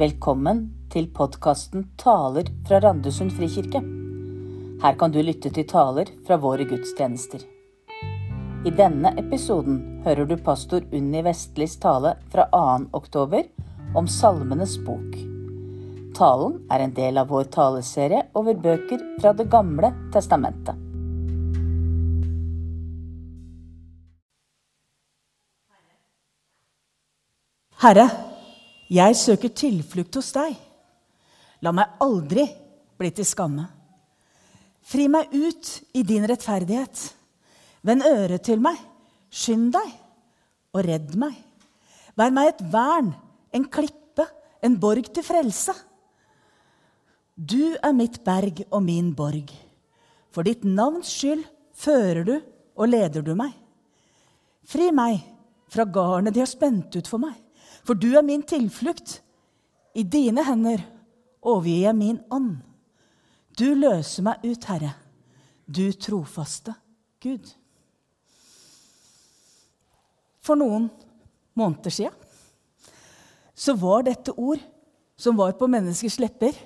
Velkommen 0.00 0.62
til 0.88 1.10
podkasten 1.12 1.82
Taler 2.00 2.46
fra 2.64 2.78
Randesund 2.80 3.34
frikirke. 3.36 3.82
Her 4.80 4.94
kan 4.96 5.12
du 5.12 5.18
lytte 5.20 5.50
til 5.52 5.66
taler 5.68 6.08
fra 6.24 6.38
våre 6.40 6.64
gudstjenester. 6.64 7.42
I 8.64 8.72
denne 8.78 9.12
episoden 9.20 10.00
hører 10.06 10.24
du 10.30 10.38
pastor 10.40 10.86
Unni 10.96 11.20
Vestlis 11.26 11.74
tale 11.82 12.14
fra 12.32 12.46
2. 12.54 12.86
oktober 12.96 13.44
om 13.92 14.08
Salmenes 14.08 14.78
bok. 14.86 15.20
Talen 16.16 16.56
er 16.72 16.86
en 16.86 16.96
del 16.96 17.20
av 17.20 17.28
vår 17.28 17.52
taleserie 17.52 18.24
over 18.40 18.56
bøker 18.56 19.04
fra 19.20 19.34
Det 19.36 19.50
gamle 19.52 19.92
testamentet. 20.16 20.80
Herre, 27.84 28.29
jeg 28.90 29.16
søker 29.18 29.52
tilflukt 29.54 30.16
hos 30.18 30.32
deg. 30.34 30.56
La 31.62 31.72
meg 31.76 32.00
aldri 32.02 32.46
bli 32.98 33.10
til 33.14 33.28
skamme. 33.28 33.66
Fri 34.82 35.06
meg 35.12 35.30
ut 35.30 35.70
i 35.94 36.02
din 36.06 36.26
rettferdighet. 36.26 37.04
Vend 37.86 38.04
øret 38.06 38.42
til 38.48 38.62
meg. 38.62 38.78
Skynd 39.30 39.70
deg 39.76 39.92
og 40.74 40.82
redd 40.86 41.14
meg. 41.20 41.36
Vær 42.18 42.32
meg 42.34 42.50
et 42.50 42.64
vern, 42.72 43.12
en 43.54 43.66
klippe, 43.70 44.26
en 44.60 44.74
borg 44.80 45.06
til 45.14 45.24
frelse. 45.24 45.74
Du 47.36 47.76
er 47.78 47.94
mitt 47.96 48.18
berg 48.26 48.64
og 48.68 48.82
min 48.84 49.14
borg. 49.16 49.52
For 50.34 50.46
ditt 50.46 50.66
navns 50.66 51.12
skyld 51.14 51.46
fører 51.78 52.26
du 52.26 52.34
og 52.76 52.90
leder 52.90 53.24
du 53.24 53.32
meg. 53.38 53.54
Fri 54.66 54.90
meg 54.94 55.22
fra 55.70 55.86
garnet 55.86 56.34
de 56.34 56.42
har 56.42 56.50
spent 56.50 56.98
ut 56.98 57.08
for 57.08 57.22
meg. 57.22 57.38
For 57.86 57.98
du 57.98 58.12
er 58.16 58.26
min 58.26 58.42
tilflukt. 58.46 59.20
I 59.96 60.04
dine 60.06 60.44
hender 60.46 60.82
overgir 61.42 61.88
jeg 61.88 61.98
min 61.98 62.20
ånd. 62.30 62.60
Du 63.58 63.72
løser 63.74 64.24
meg 64.24 64.44
ut, 64.46 64.66
Herre, 64.70 64.94
du 65.66 65.90
trofaste 65.92 66.74
Gud. 67.20 67.50
For 70.40 70.56
noen 70.56 70.88
måneder 71.58 71.92
sia 71.92 72.12
så 73.60 73.74
var 73.76 74.06
dette 74.06 74.32
ord 74.40 74.62
som 75.20 75.36
var 75.36 75.52
på 75.58 75.68
menneskers 75.68 76.16
lepper 76.22 76.56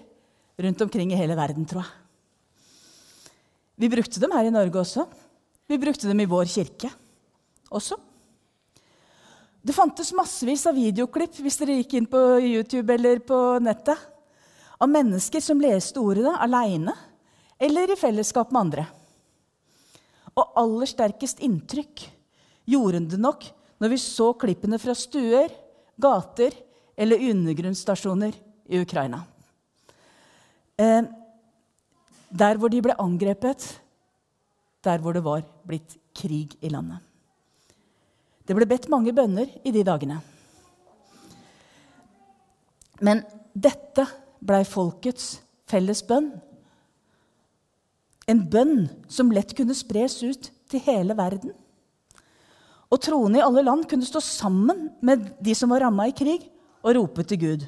rundt 0.63 0.85
omkring 0.85 1.11
i 1.11 1.19
hele 1.19 1.35
verden, 1.35 1.67
tror 1.67 1.83
jeg. 1.83 1.93
Vi 3.83 3.91
brukte 3.91 4.21
dem 4.23 4.31
her 4.37 4.47
i 4.47 4.55
Norge 4.55 4.79
også. 4.79 5.09
Vi 5.67 5.81
brukte 5.83 6.07
dem 6.07 6.21
i 6.23 6.29
vår 6.31 6.47
kirke 6.47 6.93
også. 7.75 7.99
Det 9.65 9.73
fantes 9.73 10.13
massevis 10.13 10.67
av 10.69 10.77
videoklipp 10.77 11.39
hvis 11.41 11.57
dere 11.57 11.79
gikk 11.79 11.95
inn 11.97 12.09
på 12.11 12.21
YouTube 12.45 12.93
eller 12.93 13.23
på 13.25 13.39
nettet, 13.65 13.97
av 14.77 14.91
mennesker 14.91 15.41
som 15.41 15.63
leste 15.63 16.03
ordene 16.03 16.35
aleine 16.45 16.93
eller 17.63 17.95
i 17.95 17.97
fellesskap 17.97 18.51
med 18.53 18.61
andre. 18.61 18.85
Og 20.35 20.59
aller 20.61 20.91
sterkest 20.91 21.41
inntrykk 21.47 22.03
gjorde 22.69 23.01
det 23.15 23.21
nok 23.23 23.47
når 23.81 23.95
vi 23.95 24.01
så 24.03 24.33
klippene 24.37 24.81
fra 24.83 24.93
stuer, 24.99 25.49
gater 25.97 26.53
eller 26.99 27.25
undergrunnsstasjoner 27.31 28.37
i 28.69 28.83
Ukraina. 28.83 29.23
Eh, 30.77 31.09
der 32.29 32.61
hvor 32.61 32.69
de 32.69 32.83
ble 32.85 32.99
angrepet, 33.01 33.65
der 34.85 35.01
hvor 35.01 35.17
det 35.17 35.25
var 35.25 35.47
blitt 35.65 35.97
krig 36.13 36.59
i 36.61 36.69
landet. 36.69 37.01
Det 38.45 38.57
ble 38.57 38.69
bedt 38.69 38.91
mange 38.93 39.15
bønner 39.17 39.49
i 39.65 39.73
de 39.73 39.83
dagene. 39.87 40.19
Men 43.05 43.23
dette 43.55 44.05
blei 44.45 44.63
folkets 44.69 45.39
felles 45.71 46.03
bønn. 46.07 46.31
En 48.29 48.43
bønn 48.51 48.87
som 49.09 49.33
lett 49.33 49.55
kunne 49.57 49.77
spres 49.77 50.21
ut 50.25 50.51
til 50.71 50.85
hele 50.85 51.17
verden. 51.17 51.55
Og 52.93 53.01
troende 53.03 53.41
i 53.41 53.45
alle 53.45 53.65
land 53.65 53.89
kunne 53.91 54.07
stå 54.07 54.21
sammen 54.23 54.89
med 55.05 55.33
de 55.43 55.55
som 55.57 55.73
var 55.73 55.83
ramma 55.87 56.07
i 56.09 56.17
krig, 56.17 56.45
og 56.85 56.95
rope 56.99 57.25
til 57.25 57.41
Gud. 57.41 57.63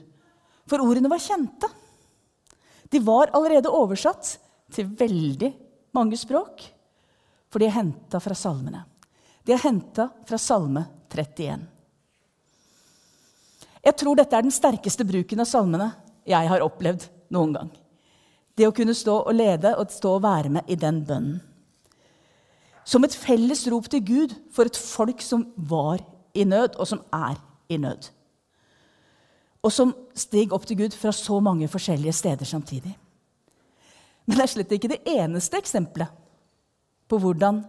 For 0.68 0.82
ordene 0.84 1.08
var 1.08 1.22
kjente. 1.22 1.70
De 2.92 3.00
var 3.02 3.32
allerede 3.34 3.72
oversatt 3.72 4.36
til 4.74 4.90
veldig 4.98 5.50
mange 5.96 6.18
språk, 6.20 6.60
for 7.48 7.62
de 7.62 7.70
er 7.70 7.78
henta 7.78 8.20
fra 8.20 8.36
salmene. 8.36 8.84
De 9.46 9.54
er 9.54 9.62
henta 9.62 10.08
fra 10.26 10.38
Salme 10.42 10.82
31. 11.14 11.66
Jeg 13.86 13.94
tror 14.00 14.18
dette 14.18 14.34
er 14.34 14.42
den 14.42 14.54
sterkeste 14.54 15.06
bruken 15.06 15.42
av 15.42 15.46
salmene 15.46 15.92
jeg 16.26 16.48
har 16.50 16.64
opplevd 16.64 17.06
noen 17.34 17.52
gang. 17.54 17.68
Det 18.58 18.66
å 18.66 18.74
kunne 18.74 18.96
stå 18.96 19.20
og 19.20 19.36
lede 19.36 19.76
og 19.78 19.92
stå 19.94 20.16
og 20.16 20.24
være 20.24 20.50
med 20.56 20.66
i 20.72 20.78
den 20.80 20.98
bønnen. 21.06 21.38
Som 22.86 23.06
et 23.06 23.14
felles 23.14 23.64
rop 23.70 23.86
til 23.90 24.02
Gud 24.06 24.34
for 24.54 24.66
et 24.66 24.78
folk 24.78 25.22
som 25.22 25.44
var 25.56 26.02
i 26.34 26.44
nød, 26.46 26.76
og 26.78 26.86
som 26.86 27.00
er 27.14 27.38
i 27.70 27.78
nød. 27.82 28.10
Og 29.62 29.72
som 29.74 29.94
steg 30.14 30.54
opp 30.54 30.66
til 30.66 30.78
Gud 30.82 30.94
fra 30.94 31.14
så 31.14 31.38
mange 31.42 31.66
forskjellige 31.70 32.14
steder 32.14 32.46
samtidig. 32.46 32.94
Men 34.26 34.38
det 34.38 34.44
er 34.44 34.52
slett 34.52 34.74
ikke 34.74 34.90
det 34.90 35.02
eneste 35.06 35.58
eksempelet 35.58 36.10
på 37.06 37.18
hvordan 37.22 37.62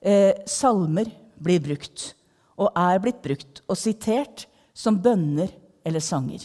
eh, 0.00 0.34
salmer 0.46 1.10
blir 1.38 1.62
brukt, 1.62 2.12
og 2.58 2.72
er 2.74 3.00
blitt 3.02 3.20
brukt 3.22 3.62
og 3.68 3.78
sitert 3.78 4.46
som 4.74 4.98
bønner 5.02 5.50
eller 5.86 6.02
sanger. 6.02 6.42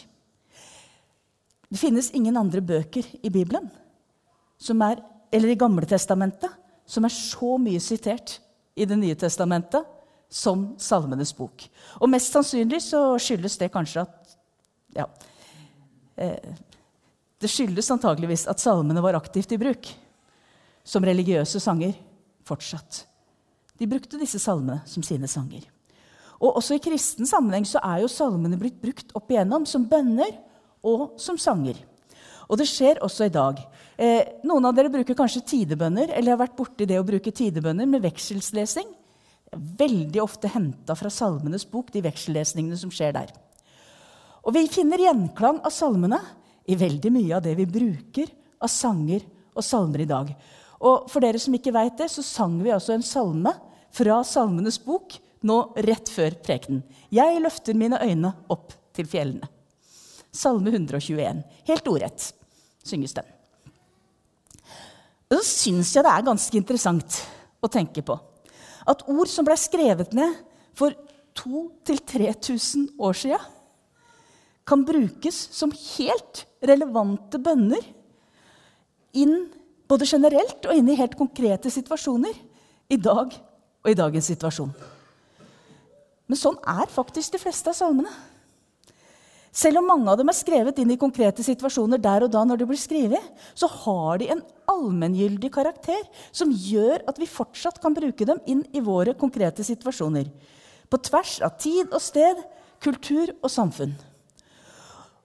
Det 1.73 1.79
finnes 1.81 2.11
ingen 2.13 2.37
andre 2.37 2.61
bøker 2.61 3.07
i 3.25 3.31
Bibelen 3.33 3.65
er, 4.81 4.99
eller 5.33 5.49
i 5.49 5.57
Gamle 5.57 5.87
Testamentet 5.89 6.51
som 6.85 7.05
er 7.05 7.13
så 7.13 7.57
mye 7.57 7.81
sitert 7.81 8.39
i 8.75 8.85
Det 8.85 8.97
nye 8.97 9.15
testamentet 9.15 9.85
som 10.33 10.71
Salmenes 10.81 11.33
bok. 11.37 11.65
Og 12.01 12.09
mest 12.09 12.33
sannsynlig 12.33 12.81
så 12.81 13.13
skyldes 13.21 13.57
det 13.61 13.69
kanskje 13.73 14.01
at 14.01 14.37
ja, 14.95 15.07
eh, 16.17 16.53
Det 17.37 17.49
skyldes 17.51 17.91
antageligvis 17.91 18.47
at 18.47 18.59
salmene 18.59 19.01
var 19.01 19.17
aktivt 19.17 19.51
i 19.51 19.57
bruk 19.57 19.89
som 20.83 21.03
religiøse 21.03 21.59
sanger 21.59 21.93
fortsatt. 22.47 23.05
De 23.83 23.89
brukte 23.91 24.15
disse 24.15 24.39
salmene 24.39 24.79
som 24.87 25.03
sine 25.03 25.27
sanger. 25.27 25.65
Og 26.39 26.59
Også 26.59 26.77
i 26.77 26.83
kristen 26.83 27.27
sammenheng 27.27 27.65
så 27.67 27.81
er 27.83 27.99
jo 28.03 28.11
salmene 28.11 28.55
blitt 28.59 28.79
brukt 28.79 29.09
opp 29.15 29.31
igjennom 29.31 29.65
som 29.67 29.83
bønner 29.91 30.37
og 30.87 31.17
som 31.19 31.35
sanger. 31.39 31.81
Og 32.47 32.59
det 32.59 32.67
skjer 32.69 33.01
også 33.03 33.27
i 33.27 33.33
dag. 33.33 33.59
Eh, 33.99 34.39
noen 34.47 34.67
av 34.67 34.75
dere 34.75 34.91
bruker 34.91 35.17
kanskje 35.19 35.43
tidebønner 35.51 36.13
eller 36.15 36.31
har 36.31 36.39
vært 36.45 36.55
borti 36.55 36.87
det 36.87 36.99
å 36.99 37.07
bruke 37.07 37.31
tidebønner 37.35 37.87
med 37.89 38.03
vekselslesing. 38.05 38.87
Veldig 39.51 40.23
ofte 40.23 40.51
henta 40.51 40.95
fra 40.95 41.11
Salmenes 41.11 41.67
bok, 41.69 41.91
de 41.91 42.03
veksellesningene 42.07 42.79
som 42.79 42.91
skjer 42.91 43.15
der. 43.19 43.35
Og 44.43 44.55
vi 44.55 44.63
finner 44.71 45.03
gjenklang 45.03 45.59
av 45.63 45.75
salmene 45.75 46.21
i 46.71 46.79
veldig 46.79 47.11
mye 47.15 47.35
av 47.35 47.43
det 47.43 47.57
vi 47.59 47.67
bruker 47.67 48.31
av 48.63 48.71
sanger 48.71 49.27
og 49.53 49.63
salmer 49.63 50.03
i 50.03 50.09
dag. 50.09 50.31
Og 50.83 51.11
for 51.11 51.23
dere 51.23 51.39
som 51.39 51.55
ikke 51.55 51.75
veit 51.75 51.99
det, 51.99 52.09
så 52.11 52.23
sang 52.23 52.57
vi 52.63 52.71
altså 52.75 52.95
en 52.95 53.05
salme 53.05 53.53
fra 53.93 54.21
Salmenes 54.25 54.79
bok 54.83 55.17
nå 55.45 55.57
rett 55.85 56.09
før 56.09 56.37
prekenen. 56.43 56.83
Jeg 57.13 57.41
løfter 57.43 57.77
mine 57.77 57.99
øyne 58.01 58.33
opp 58.53 58.73
til 58.95 59.09
fjellene. 59.09 59.49
Salme 60.33 60.71
121. 60.73 61.43
Helt 61.67 61.89
ordrett 61.91 62.31
synges 62.83 63.13
den. 63.13 63.27
Og 65.29 65.39
så 65.39 65.45
syns 65.45 65.93
jeg 65.93 66.05
det 66.05 66.13
er 66.13 66.25
ganske 66.25 66.57
interessant 66.57 67.19
å 67.63 67.69
tenke 67.71 68.03
på 68.05 68.17
at 68.89 69.05
ord 69.07 69.29
som 69.31 69.45
ble 69.47 69.55
skrevet 69.59 70.11
ned 70.15 70.35
for 70.75 70.95
2000-3000 71.39 72.97
år 73.01 73.15
sia, 73.17 73.39
kan 74.67 74.83
brukes 74.87 75.37
som 75.55 75.73
helt 75.73 76.43
relevante 76.63 77.39
bønner 77.41 77.83
inn 79.19 79.47
både 79.89 80.07
generelt 80.07 80.67
og 80.67 80.77
inne 80.77 80.93
i 80.93 80.99
helt 80.99 81.17
konkrete 81.19 81.71
situasjoner 81.73 82.37
i 82.93 82.99
dag 82.99 83.33
og 83.83 83.91
i 83.91 83.97
dagens 83.97 84.29
situasjon. 84.31 84.71
Men 86.29 86.39
sånn 86.39 86.59
er 86.63 86.91
faktisk 86.91 87.35
de 87.35 87.41
fleste 87.41 87.69
av 87.69 87.77
salmene. 87.77 88.11
Selv 89.53 89.83
om 89.83 89.85
mange 89.85 90.09
av 90.09 90.17
dem 90.17 90.31
er 90.31 90.37
skrevet 90.37 90.79
inn 90.81 90.95
i 90.95 90.97
konkrete 90.97 91.43
situasjoner 91.45 91.99
der 92.01 92.25
og 92.25 92.31
da, 92.33 92.41
når 92.47 92.63
de 92.63 92.67
blir 92.71 92.79
skrevet, 92.81 93.27
så 93.53 93.67
har 93.69 94.17
de 94.17 94.31
en 94.33 94.41
allmenngyldig 94.71 95.51
karakter 95.53 96.01
som 96.33 96.49
gjør 96.49 97.03
at 97.11 97.19
vi 97.21 97.29
fortsatt 97.29 97.77
kan 97.83 97.93
bruke 97.93 98.25
dem 98.25 98.41
inn 98.49 98.63
i 98.73 98.81
våre 98.81 99.13
konkrete 99.13 99.61
situasjoner. 99.67 100.31
På 100.89 100.97
tvers 100.97 101.35
av 101.45 101.53
tid 101.61 101.93
og 101.93 102.01
sted, 102.01 102.41
kultur 102.81 103.29
og 103.43 103.51
samfunn. 103.53 103.93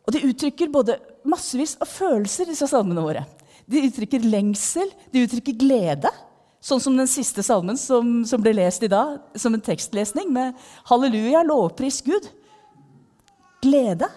Og 0.04 0.12
de 0.12 0.24
uttrykker 0.28 0.70
både 0.72 0.98
massevis 1.28 1.78
av 1.80 1.88
følelser, 1.88 2.50
disse 2.52 2.68
salmene 2.68 3.04
våre. 3.04 3.24
De 3.68 3.80
uttrykker 3.88 4.28
lengsel, 4.28 4.92
de 5.12 5.24
uttrykker 5.24 5.56
glede. 5.60 6.12
Sånn 6.58 6.80
som 6.82 6.96
den 6.98 7.06
siste 7.06 7.44
salmen 7.46 7.78
som, 7.78 8.24
som, 8.26 8.42
ble 8.42 8.56
lest 8.56 8.82
i 8.82 8.90
dag, 8.90 9.20
som 9.38 9.54
en 9.54 9.62
tekstlesning 9.62 10.32
med 10.34 10.56
'Halleluja, 10.90 11.44
lovpris 11.46 12.02
Gud'. 12.02 12.26
Glede. 13.62 14.08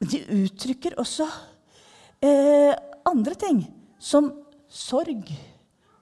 De 0.00 0.20
uttrykker 0.44 0.98
også 1.00 1.26
eh, 2.24 2.72
andre 3.04 3.34
ting, 3.34 3.64
som 3.98 4.30
sorg 4.68 5.28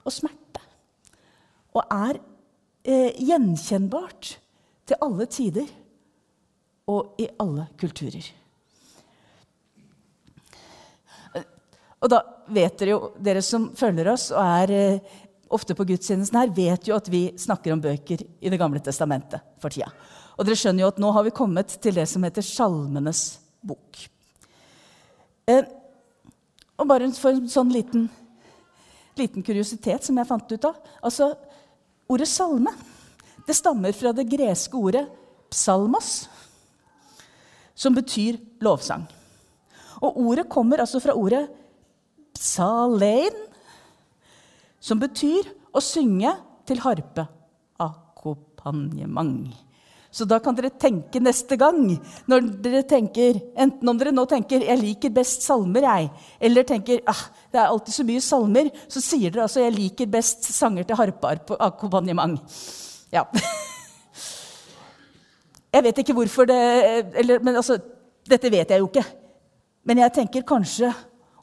og 0.03 0.11
smerte. 0.11 0.63
Og 1.75 1.83
er 1.83 2.19
eh, 2.83 3.15
gjenkjennbart 3.19 4.35
til 4.87 4.99
alle 5.03 5.27
tider 5.31 5.67
og 6.89 7.19
i 7.19 7.27
alle 7.39 7.67
kulturer. 7.79 8.31
Og 11.99 12.07
da 12.11 12.21
vet 12.55 12.79
dere 12.79 12.93
jo, 12.95 12.99
dere 13.19 13.41
som 13.43 13.69
følger 13.77 14.07
oss 14.13 14.29
og 14.31 14.39
er 14.39 14.71
eh, 14.71 15.17
ofte 15.49 15.75
på 15.75 15.85
gudstjenesten 15.89 16.37
her, 16.39 16.53
vet 16.53 16.87
jo 16.87 16.95
at 16.97 17.09
vi 17.09 17.29
snakker 17.39 17.73
om 17.73 17.81
bøker 17.81 18.21
i 18.21 18.49
Det 18.49 18.59
gamle 18.59 18.81
testamentet 18.83 19.41
for 19.61 19.73
tida. 19.73 19.89
Og 20.37 20.45
dere 20.45 20.57
skjønner 20.59 20.85
jo 20.85 20.91
at 20.93 21.01
nå 21.01 21.11
har 21.11 21.25
vi 21.25 21.35
kommet 21.35 21.73
til 21.81 21.97
det 21.97 22.05
som 22.07 22.23
heter 22.23 22.45
Salmenes 22.45 23.39
bok. 23.65 24.05
Eh, 25.49 25.65
og 26.79 26.87
bare 26.87 27.09
for 27.17 27.35
en 27.35 27.49
sånn 27.51 27.73
liten, 27.73 28.07
liten 29.19 29.43
kuriositet 29.43 30.05
som 30.05 30.17
jeg 30.17 30.29
fant 30.29 30.53
ut 30.53 30.69
av. 30.69 30.77
Altså, 31.03 31.33
Ordet 32.09 32.25
salme 32.25 32.71
det 33.45 33.53
stammer 33.57 33.93
fra 33.93 34.11
det 34.13 34.27
greske 34.29 34.77
ordet 34.77 35.03
psalmos, 35.49 36.27
som 37.77 37.95
betyr 37.95 38.37
lovsang. 38.61 39.07
Og 40.05 40.17
ordet 40.21 40.47
kommer 40.49 40.81
altså 40.81 41.01
fra 41.01 41.15
ordet 41.17 41.47
psalein, 42.37 43.35
som 44.79 44.99
betyr 44.99 45.49
å 45.75 45.81
synge 45.83 46.33
til 46.67 46.81
harpe. 46.83 47.27
Akkompagnement. 47.79 49.49
Så 50.09 50.25
da 50.25 50.39
kan 50.41 50.55
dere 50.57 50.71
tenke 50.73 51.21
neste 51.21 51.53
gang, 51.59 51.83
når 52.25 52.47
dere 52.63 52.81
tenker, 52.89 53.37
enten 53.53 53.91
om 53.91 53.97
dere 53.97 54.11
nå 54.11 54.25
tenker 54.25 54.63
'jeg 54.65 54.81
liker 54.81 55.09
best 55.13 55.45
salmer', 55.45 55.85
jeg, 55.85 56.09
eller 56.41 56.63
tenker 56.63 57.01
ah, 57.05 57.29
'det 57.51 57.59
er 57.61 57.67
alltid 57.67 57.93
så 57.93 58.03
mye 58.03 58.21
salmer', 58.21 58.71
så 58.87 59.01
sier 59.01 59.29
dere 59.29 59.43
altså 59.43 59.61
'jeg 59.61 59.73
liker 59.73 60.05
best 60.07 60.43
sanger 60.43 60.83
til 60.83 60.95
harpeakkompagnement'. 60.95 62.39
Ja. 63.11 63.23
Jeg 65.73 65.83
vet 65.83 65.97
ikke 66.01 66.13
hvorfor 66.13 66.47
det 66.49 66.57
eller, 67.13 67.39
men 67.39 67.55
altså, 67.55 67.77
Dette 68.29 68.49
vet 68.51 68.69
jeg 68.69 68.79
jo 68.79 68.87
ikke. 68.87 69.05
Men 69.85 69.97
jeg 69.97 70.13
tenker 70.13 70.41
kanskje 70.45 70.93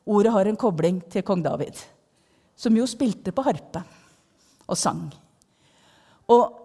ordet 0.07 0.33
har 0.33 0.47
en 0.47 0.57
kobling 0.57 1.01
til 1.11 1.25
kong 1.27 1.43
David, 1.43 1.75
som 2.57 2.77
jo 2.77 2.87
spilte 2.89 3.35
på 3.37 3.45
harpe 3.47 3.83
og 4.67 4.79
sang. 4.79 5.05
Og 6.33 6.63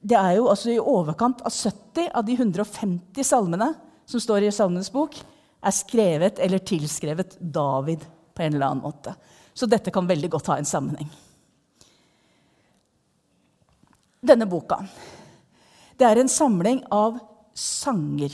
det 0.00 0.16
er 0.16 0.36
jo 0.38 0.48
altså 0.52 0.72
i 0.72 0.80
overkant 0.80 1.42
av 1.44 1.52
70 1.52 2.12
av 2.16 2.24
de 2.24 2.36
150 2.38 3.26
salmene 3.26 3.72
som 4.08 4.22
står 4.22 4.46
i 4.46 4.52
Salmenes 4.54 4.90
bok, 4.92 5.16
er 5.60 5.76
skrevet 5.76 6.40
eller 6.40 6.62
tilskrevet 6.64 7.36
David 7.40 8.06
på 8.34 8.42
en 8.42 8.54
eller 8.54 8.70
annen 8.70 8.84
måte. 8.84 9.12
Så 9.52 9.68
dette 9.68 9.92
kan 9.92 10.08
veldig 10.08 10.30
godt 10.32 10.48
ha 10.52 10.56
en 10.58 10.68
sammenheng. 10.68 11.10
Denne 14.20 14.48
boka 14.48 14.80
det 16.00 16.08
er 16.08 16.16
en 16.22 16.32
samling 16.32 16.80
av 16.96 17.18
sanger. 17.52 18.32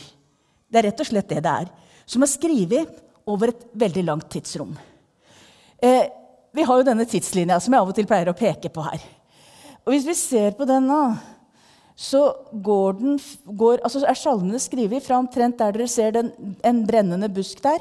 Det 0.71 0.79
er 0.79 0.87
rett 0.87 1.01
og 1.03 1.09
slett 1.09 1.33
det 1.33 1.41
det 1.43 1.55
er. 1.65 1.71
Som 2.07 2.23
er 2.23 2.31
skrevet 2.31 3.01
over 3.27 3.51
et 3.51 3.65
veldig 3.75 4.05
langt 4.07 4.29
tidsrom. 4.31 4.77
Eh, 5.83 6.05
vi 6.57 6.65
har 6.67 6.81
jo 6.81 6.89
denne 6.89 7.07
tidslinja 7.09 7.61
som 7.61 7.75
jeg 7.75 7.85
av 7.85 7.93
og 7.93 7.97
til 7.97 8.09
pleier 8.09 8.33
å 8.33 8.37
peke 8.37 8.73
på 8.73 8.85
her. 8.87 9.03
Og 9.85 9.93
Hvis 9.95 10.07
vi 10.09 10.15
ser 10.19 10.57
på 10.59 10.67
den 10.69 10.89
nå 10.89 11.01
så 11.97 12.21
går 12.53 12.99
den, 13.01 13.17
går, 13.57 13.81
altså 13.81 14.03
er 14.05 14.19
salmene 14.21 14.61
skrevet 14.61 15.05
fra 15.05 15.17
omtrent 15.17 15.57
der 15.57 15.73
dere 15.73 15.89
ser 15.89 16.13
den, 16.13 16.29
en 16.61 16.83
brennende 16.87 17.31
busk 17.33 17.63
der. 17.65 17.81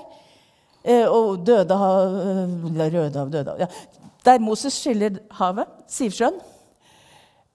Eh, 0.86 1.04
og 1.04 1.44
døde 1.44 1.75
hav, 1.75 2.16
eh, 2.22 2.54
røde 2.94 3.19
hav, 3.19 3.31
døde 3.33 3.51
hav, 3.51 3.60
ja. 3.60 3.68
Der 4.25 4.39
Moses 4.39 4.77
skiller 4.80 5.19
havet, 5.38 5.68
Sivsjøen. 5.92 6.39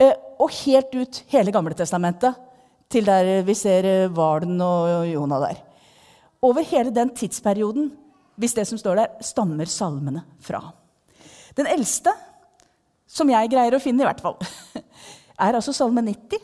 Eh, 0.00 0.12
og 0.38 0.52
helt 0.60 0.92
ut 0.94 1.22
hele 1.32 1.52
Gamle 1.52 1.74
Testamentet, 1.74 2.36
til 2.90 3.08
der 3.08 3.40
vi 3.46 3.54
ser 3.54 4.08
hvalen 4.12 4.60
og 4.60 5.06
Jonah 5.08 5.40
der. 5.40 5.64
Over 6.42 6.66
hele 6.66 6.92
den 6.92 7.14
tidsperioden, 7.14 7.90
hvis 8.36 8.56
det 8.56 8.66
som 8.66 8.78
står 8.78 9.00
der, 9.00 9.16
stammer 9.24 9.68
salmene 9.68 10.24
fra. 10.40 10.60
Den 11.60 11.68
eldste, 11.68 12.14
som 13.10 13.28
jeg 13.28 13.50
greier 13.52 13.76
å 13.76 13.82
finne, 13.82 14.00
i 14.04 14.08
hvert 14.08 14.22
fall, 14.24 14.38
er 15.44 15.58
altså 15.58 15.74
Salme 15.76 16.00
90. 16.06 16.40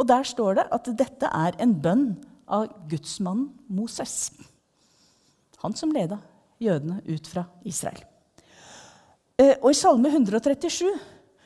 Og 0.00 0.06
der 0.08 0.24
står 0.24 0.56
det 0.56 0.68
at 0.72 0.88
dette 0.96 1.28
er 1.28 1.58
en 1.60 1.74
bønn 1.76 2.06
av 2.48 2.70
gudsmannen 2.88 3.50
Moses. 3.68 4.30
Han 5.60 5.76
som 5.76 5.92
leda 5.92 6.16
jødene 6.60 7.02
ut 7.04 7.28
fra 7.28 7.44
Israel. 7.68 8.00
Eh, 9.36 9.58
og 9.60 9.70
i 9.74 9.76
Salme 9.76 10.08
137 10.08 10.88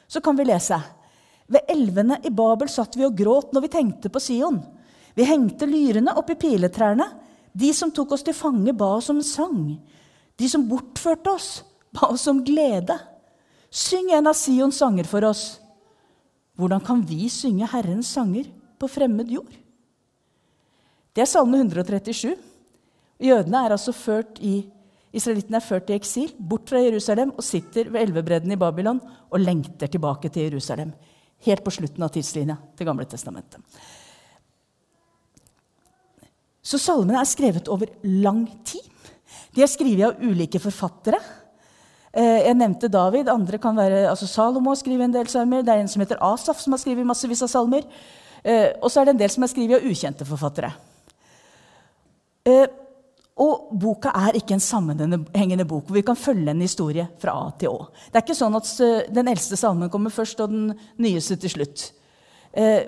så 0.07 0.23
kan 0.23 0.39
vi 0.39 0.47
lese 0.47 0.79
ved 1.51 1.67
elvene 1.75 2.21
i 2.25 2.31
Babel 2.31 2.71
satt 2.71 2.95
vi 2.97 3.05
og 3.07 3.19
gråt 3.19 3.53
når 3.53 3.67
vi 3.67 3.75
tenkte 3.75 4.11
på 4.13 4.23
Sion. 4.23 4.63
Vi 5.19 5.27
hengte 5.27 5.67
lyrene 5.69 6.15
oppi 6.19 6.39
piletrærne. 6.39 7.11
De 7.55 7.75
som 7.75 7.91
tok 7.95 8.15
oss 8.17 8.25
til 8.27 8.35
fange, 8.35 8.73
ba 8.75 8.95
oss 8.97 9.11
om 9.11 9.21
sang. 9.23 9.75
De 10.39 10.49
som 10.51 10.65
bortførte 10.67 11.35
oss, 11.35 11.51
ba 11.95 12.11
oss 12.13 12.27
om 12.31 12.43
glede. 12.45 12.97
Syng 13.71 14.11
en 14.15 14.31
av 14.31 14.37
Sions 14.39 14.79
sanger 14.79 15.09
for 15.09 15.27
oss. 15.27 15.45
Hvordan 16.59 16.83
kan 16.85 17.01
vi 17.03 17.27
synge 17.33 17.69
Herrens 17.71 18.13
sanger 18.15 18.47
på 18.79 18.91
fremmed 18.91 19.31
jord? 19.31 19.51
Det 21.15 21.23
er 21.23 21.31
Salme 21.31 21.59
137. 21.59 22.35
Jødene 23.23 23.65
er 23.65 23.75
altså 23.75 23.95
ført 23.95 24.39
i, 24.43 24.65
Israelittene 25.15 25.61
er 25.61 25.67
ført 25.67 25.91
i 25.91 25.95
eksil, 25.95 26.33
bort 26.39 26.71
fra 26.71 26.81
Jerusalem, 26.83 27.31
og 27.39 27.47
sitter 27.47 27.91
ved 27.91 28.09
elvebredden 28.09 28.55
i 28.55 28.59
Babylon 28.59 28.99
og 29.31 29.43
lengter 29.43 29.91
tilbake 29.91 30.31
til 30.35 30.49
Jerusalem. 30.49 30.91
Helt 31.47 31.63
på 31.63 31.75
slutten 31.75 32.03
av 32.03 32.11
tidslinja 32.15 32.57
til 32.75 32.89
Gamle 32.89 33.07
testamentet. 33.11 33.63
Så 36.65 36.81
salmene 36.81 37.21
er 37.21 37.29
skrevet 37.29 37.69
over 37.69 37.91
lang 38.25 38.47
tid. 38.67 38.87
De 39.55 39.63
er 39.63 39.71
skrevet 39.71 40.07
av 40.09 40.23
ulike 40.25 40.59
forfattere. 40.63 41.21
Eh, 42.15 42.45
jeg 42.47 42.55
nevnte 42.55 42.89
David. 42.89 43.29
andre 43.29 43.59
kan 43.59 43.77
være, 43.77 44.07
altså 44.09 44.27
Salomo 44.27 44.71
har 44.71 44.79
skrevet 44.79 45.09
en 45.09 45.15
del 45.17 45.27
salmer. 45.27 45.63
Det 45.63 45.73
er 45.73 45.83
en 45.83 45.89
som 45.89 46.01
heter 46.01 46.21
Asaf, 46.23 46.61
som 46.63 46.73
har 46.73 46.79
skrevet 46.79 47.07
massevis 47.07 47.43
av 47.43 47.51
salmer. 47.51 47.83
Eh, 48.45 48.71
og 48.81 48.91
så 48.91 49.01
er 49.01 49.05
det 49.07 49.15
en 49.15 49.23
del 49.25 49.31
som 49.31 49.43
er 49.43 49.51
skrevet 49.51 49.81
av 49.81 49.89
ukjente 49.91 50.25
forfattere. 50.29 50.71
Eh, 52.47 52.67
og 53.43 53.73
boka 53.73 54.13
er 54.15 54.39
ikke 54.39 54.55
en 54.55 54.63
sammenhengende 54.63 55.67
bok 55.67 55.89
hvor 55.89 55.97
vi 55.97 56.05
kan 56.07 56.15
følge 56.15 56.53
en 56.53 56.63
historie 56.63 57.09
fra 57.19 57.33
A 57.35 57.51
til 57.59 57.73
Å. 57.73 57.89
Det 58.13 58.21
er 58.21 58.23
ikke 58.23 58.39
sånn 58.39 58.55
at 58.55 58.71
den 59.11 59.31
eldste 59.33 59.59
salmen 59.59 59.91
kommer 59.91 60.15
først, 60.15 60.39
og 60.39 60.53
den 60.53 60.69
nyeste 61.03 61.35
til 61.43 61.51
slutt. 61.51 61.89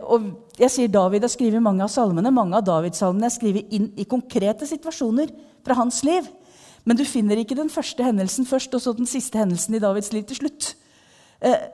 Og 0.06 0.28
jeg 0.54 0.70
sier 0.70 0.92
David 0.94 1.26
har 1.26 1.32
skrevet 1.32 1.58
mange 1.58 1.82
av 1.82 1.90
salmene. 1.90 2.30
Mange 2.30 2.60
av 2.60 2.62
Davids 2.62 3.02
salmene 3.02 3.26
er 3.26 3.34
skrevet 3.34 3.74
inn 3.74 3.88
i 3.98 4.06
konkrete 4.06 4.68
situasjoner 4.70 5.34
fra 5.66 5.80
hans 5.80 6.04
liv. 6.06 6.30
Men 6.86 6.98
du 6.98 7.04
finner 7.08 7.40
ikke 7.40 7.58
den 7.58 7.70
første 7.72 8.04
hendelsen 8.06 8.46
først 8.46 8.74
og 8.78 8.82
så 8.82 8.94
den 8.94 9.08
siste 9.10 9.40
hendelsen 9.40 9.74
i 9.74 9.82
Davids 9.82 10.12
liv 10.14 10.26
til 10.28 10.38
slutt. 10.38 10.74
Eh, 11.42 11.66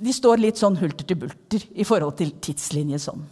de 0.00 0.14
står 0.16 0.40
litt 0.40 0.58
sånn 0.60 0.78
hulter 0.80 1.06
til 1.06 1.20
bulter 1.20 1.66
i 1.76 1.86
forhold 1.86 2.16
til 2.18 2.32
tidslinje 2.42 2.98
sånn. 3.04 3.22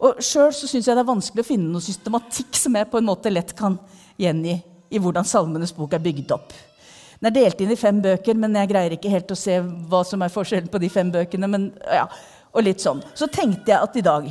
Og 0.00 0.20
Sjøl 0.24 0.52
syns 0.56 0.86
jeg 0.86 0.94
det 0.94 1.02
er 1.02 1.08
vanskelig 1.08 1.44
å 1.44 1.48
finne 1.50 1.68
noe 1.72 1.84
systematikk 1.84 2.56
som 2.56 2.76
jeg 2.78 2.88
på 2.88 3.00
en 3.00 3.08
måte 3.08 3.32
lett 3.32 3.52
kan 3.56 3.76
gjengi 4.20 4.56
i 4.90 5.00
hvordan 5.00 5.26
Salmenes 5.28 5.74
bok 5.76 5.94
er 5.96 6.04
bygd 6.04 6.32
opp. 6.36 6.54
Den 7.20 7.28
er 7.28 7.36
delt 7.36 7.60
inn 7.60 7.72
i 7.72 7.76
fem 7.76 7.98
bøker, 8.00 8.38
men 8.40 8.54
jeg 8.56 8.70
greier 8.70 8.94
ikke 8.96 9.12
helt 9.12 9.32
å 9.32 9.36
se 9.36 9.58
hva 9.60 10.00
som 10.08 10.22
er 10.24 10.32
forskjellen 10.32 10.70
på 10.72 10.80
de 10.80 10.88
fem 10.92 11.10
bøkene. 11.12 11.50
Men, 11.52 11.66
ja, 11.84 12.06
og 12.54 12.64
litt 12.64 12.80
sånn. 12.80 13.02
Så 13.12 13.28
tenkte 13.28 13.74
jeg 13.74 13.76
at 13.76 13.98
i 14.00 14.04
dag 14.04 14.30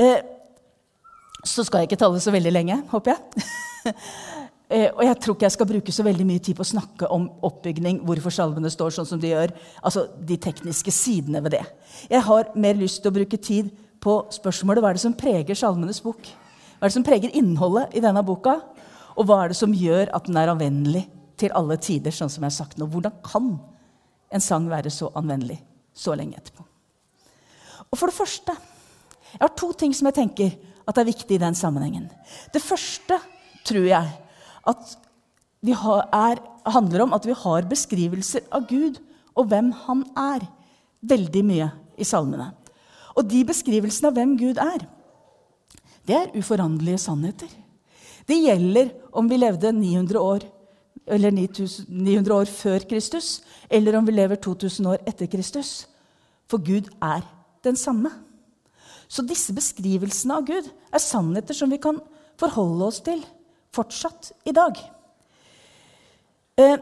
eh, 0.00 0.20
Så 1.42 1.64
skal 1.66 1.82
jeg 1.82 1.90
ikke 1.90 1.98
tale 2.04 2.20
så 2.22 2.32
veldig 2.34 2.52
lenge, 2.54 2.78
håper 2.92 3.16
jeg. 3.16 3.48
Eh, 4.70 4.86
og 4.94 5.02
jeg 5.02 5.18
tror 5.18 5.34
ikke 5.34 5.48
jeg 5.48 5.54
skal 5.56 5.66
bruke 5.66 5.92
så 5.92 6.04
veldig 6.06 6.24
mye 6.28 6.42
tid 6.46 6.54
på 6.54 6.62
å 6.62 6.68
snakke 6.68 7.08
om 7.10 7.24
oppbygning, 7.46 8.04
hvorfor 8.06 8.34
salmene 8.34 8.70
står 8.70 8.94
sånn 8.94 9.08
som 9.08 9.22
de 9.22 9.32
gjør. 9.32 9.50
Altså 9.82 10.04
de 10.14 10.36
tekniske 10.38 10.94
sidene 10.94 11.42
ved 11.42 11.56
det. 11.56 11.64
Jeg 12.12 12.22
har 12.28 12.52
mer 12.54 12.78
lyst 12.78 13.02
til 13.02 13.10
å 13.10 13.16
bruke 13.16 13.40
tid 13.42 13.72
på 14.00 14.14
spørsmålet 14.32 14.84
hva 14.84 14.92
er 14.92 15.00
det 15.00 15.02
som 15.02 15.16
preger 15.18 15.58
salmenes 15.58 15.98
bok. 16.04 16.22
Hva 16.78 16.86
er 16.86 16.92
det 16.92 16.96
som 17.00 17.06
preger 17.06 17.34
innholdet 17.36 17.98
i 17.98 18.04
denne 18.04 18.22
boka? 18.24 18.60
Og 19.18 19.26
hva 19.26 19.42
er 19.42 19.52
det 19.52 19.58
som 19.58 19.74
gjør 19.74 20.14
at 20.14 20.30
den 20.30 20.38
er 20.38 20.54
anvendelig 20.54 21.04
til 21.40 21.52
alle 21.58 21.76
tider? 21.82 22.14
sånn 22.14 22.30
som 22.30 22.46
jeg 22.46 22.52
har 22.52 22.58
sagt 22.62 22.78
nå. 22.78 22.86
Hvordan 22.86 23.18
kan 23.26 23.52
en 24.30 24.44
sang 24.44 24.70
være 24.70 24.94
så 24.94 25.10
anvendelig 25.18 25.58
så 25.98 26.14
lenge 26.14 26.38
etterpå? 26.38 26.62
Og 27.90 27.98
for 27.98 28.06
det 28.06 28.20
første 28.20 28.54
Jeg 29.30 29.44
har 29.44 29.52
to 29.54 29.68
ting 29.78 29.92
som 29.94 30.08
jeg 30.08 30.14
tenker 30.16 30.54
at 30.90 30.96
er 30.98 31.06
viktig 31.06 31.36
i 31.36 31.38
den 31.38 31.54
sammenhengen. 31.54 32.08
Det 32.50 32.58
første 32.58 33.14
tror 33.62 33.84
jeg 33.86 34.08
at 34.68 34.96
det 35.60 35.76
handler 35.76 37.04
om 37.04 37.12
at 37.16 37.26
vi 37.28 37.36
har 37.36 37.68
beskrivelser 37.68 38.46
av 38.52 38.66
Gud 38.68 39.00
og 39.36 39.48
hvem 39.50 39.70
han 39.86 40.04
er, 40.18 40.46
veldig 41.00 41.42
mye 41.48 41.68
i 42.00 42.04
salmene. 42.04 42.50
Og 43.16 43.24
de 43.28 43.42
beskrivelsene 43.48 44.10
av 44.10 44.16
hvem 44.18 44.34
Gud 44.40 44.60
er, 44.60 44.84
det 46.08 46.16
er 46.16 46.32
uforanderlige 46.36 47.00
sannheter. 47.00 47.48
Det 48.28 48.36
gjelder 48.36 48.90
om 49.16 49.28
vi 49.30 49.38
levde 49.40 49.72
900 49.72 50.20
år, 50.20 50.44
eller 51.10 51.32
900 51.34 52.34
år 52.34 52.50
før 52.50 52.84
Kristus, 52.88 53.40
eller 53.70 53.96
om 53.98 54.06
vi 54.06 54.14
lever 54.14 54.40
2000 54.40 54.90
år 54.92 55.04
etter 55.08 55.28
Kristus. 55.30 55.86
For 56.50 56.62
Gud 56.62 56.90
er 57.02 57.24
den 57.64 57.76
samme. 57.76 58.12
Så 59.10 59.24
disse 59.26 59.54
beskrivelsene 59.54 60.36
av 60.38 60.46
Gud 60.46 60.68
er 60.68 61.02
sannheter 61.02 61.56
som 61.56 61.70
vi 61.72 61.80
kan 61.82 61.98
forholde 62.40 62.86
oss 62.86 63.00
til 63.04 63.24
fortsatt 63.74 64.32
i 64.44 64.54
dag. 64.54 64.78
Eh, 66.56 66.76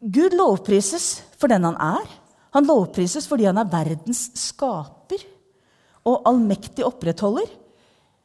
Gud 0.00 0.36
lovprises 0.36 1.22
for 1.40 1.48
den 1.48 1.64
han 1.64 1.78
er. 1.80 2.08
Han 2.54 2.68
lovprises 2.68 3.26
fordi 3.26 3.48
han 3.48 3.58
er 3.58 3.70
verdens 3.70 4.28
skaper 4.38 5.24
og 6.04 6.26
allmektig 6.28 6.84
opprettholder. 6.86 7.48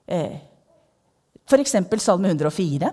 Eh, 0.09 0.35
F.eks. 1.49 1.75
Salme 2.03 2.29
104, 2.29 2.91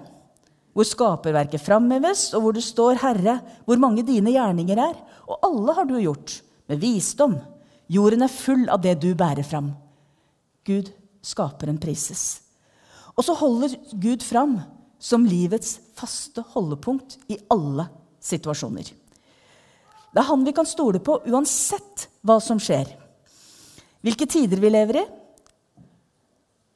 hvor 0.73 0.87
skaperverket 0.87 1.61
framheves, 1.61 2.31
og 2.35 2.43
hvor 2.43 2.55
det 2.57 2.65
står 2.65 2.97
'Herre, 3.03 3.41
hvor 3.67 3.77
mange 3.77 4.07
dine 4.07 4.33
gjerninger 4.33 4.77
er'. 4.77 5.03
Og 5.29 5.39
alle 5.43 5.75
har 5.75 5.85
du 5.85 5.99
gjort, 6.01 6.43
med 6.69 6.81
visdom. 6.81 7.37
Jorden 7.89 8.23
er 8.23 8.29
full 8.29 8.69
av 8.69 8.81
det 8.83 9.01
du 9.01 9.15
bærer 9.15 9.45
fram. 9.45 9.75
Gud, 10.65 10.91
skaperen, 11.23 11.79
prises. 11.79 12.41
Og 13.17 13.25
så 13.25 13.35
holder 13.35 13.77
Gud 13.93 14.23
fram 14.23 14.61
som 14.99 15.27
livets 15.29 15.79
faste 15.97 16.45
holdepunkt 16.55 17.19
i 17.33 17.39
alle 17.53 17.89
situasjoner. 18.23 18.89
Det 20.13 20.23
er 20.23 20.29
han 20.31 20.45
vi 20.47 20.55
kan 20.57 20.69
stole 20.69 21.01
på 21.05 21.19
uansett 21.29 22.07
hva 22.25 22.39
som 22.41 22.61
skjer. 22.63 22.89
Hvilke 24.07 24.29
tider 24.31 24.61
vi 24.63 24.71
lever 24.73 25.01
i, 25.03 25.05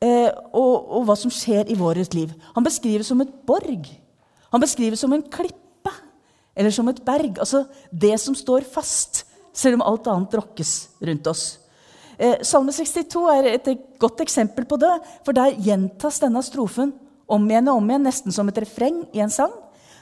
eh, 0.04 0.28
og, 0.52 0.74
og 0.98 1.08
hva 1.08 1.16
som 1.16 1.32
skjer 1.32 1.70
i 1.72 1.78
vårt 1.78 2.14
liv. 2.16 2.34
Han 2.56 2.66
beskrives 2.66 3.08
som 3.08 3.22
et 3.24 3.32
borg. 3.48 3.88
Han 4.50 4.62
beskrives 4.62 5.00
som 5.00 5.14
en 5.14 5.24
klippe 5.24 5.94
eller 6.54 6.74
som 6.74 6.88
et 6.90 7.00
berg. 7.06 7.38
Altså 7.38 7.64
det 7.90 8.16
som 8.20 8.36
står 8.36 8.66
fast, 8.68 9.24
selv 9.56 9.78
om 9.78 9.86
alt 9.86 10.08
annet 10.10 10.36
rokkes 10.36 10.74
rundt 11.00 11.30
oss. 11.30 11.44
Eh, 12.20 12.42
Salme 12.44 12.74
62 12.76 13.22
er 13.32 13.48
et 13.54 13.70
godt 14.00 14.20
eksempel 14.20 14.66
på 14.68 14.76
det, 14.80 14.92
for 15.24 15.36
der 15.36 15.56
gjentas 15.56 16.20
denne 16.20 16.42
strofen 16.44 16.92
om 17.30 17.46
igjen 17.48 17.70
og 17.70 17.80
om 17.80 17.90
igjen, 17.90 18.06
nesten 18.08 18.34
som 18.34 18.50
et 18.50 18.60
refreng 18.62 19.04
i 19.14 19.22
en 19.22 19.32
sang. 19.32 19.52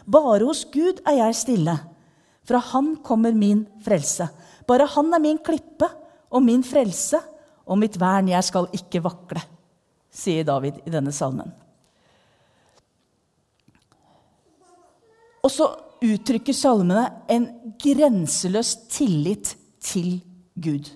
Bare 0.09 0.47
hos 0.49 0.65
Gud 0.73 1.03
er 1.07 1.21
jeg 1.21 1.37
stille. 1.37 1.77
Fra 2.49 2.61
Han 2.73 2.95
kommer 3.05 3.35
min 3.37 3.67
frelse. 3.85 4.29
Bare 4.69 4.89
Han 4.97 5.13
er 5.15 5.21
min 5.21 5.39
klippe 5.39 5.89
og 6.31 6.43
min 6.45 6.65
frelse 6.65 7.21
og 7.69 7.79
mitt 7.81 7.99
vern. 8.01 8.31
Jeg 8.33 8.45
skal 8.45 8.71
ikke 8.73 9.03
vakle, 9.05 9.43
sier 10.11 10.47
David 10.49 10.81
i 10.87 10.93
denne 10.93 11.13
salmen. 11.13 11.53
Og 15.45 15.53
så 15.53 15.69
uttrykker 16.05 16.55
salmene 16.55 17.05
en 17.31 17.47
grenseløs 17.81 18.75
tillit 18.93 19.55
til 19.83 20.19
Gud. 20.59 20.89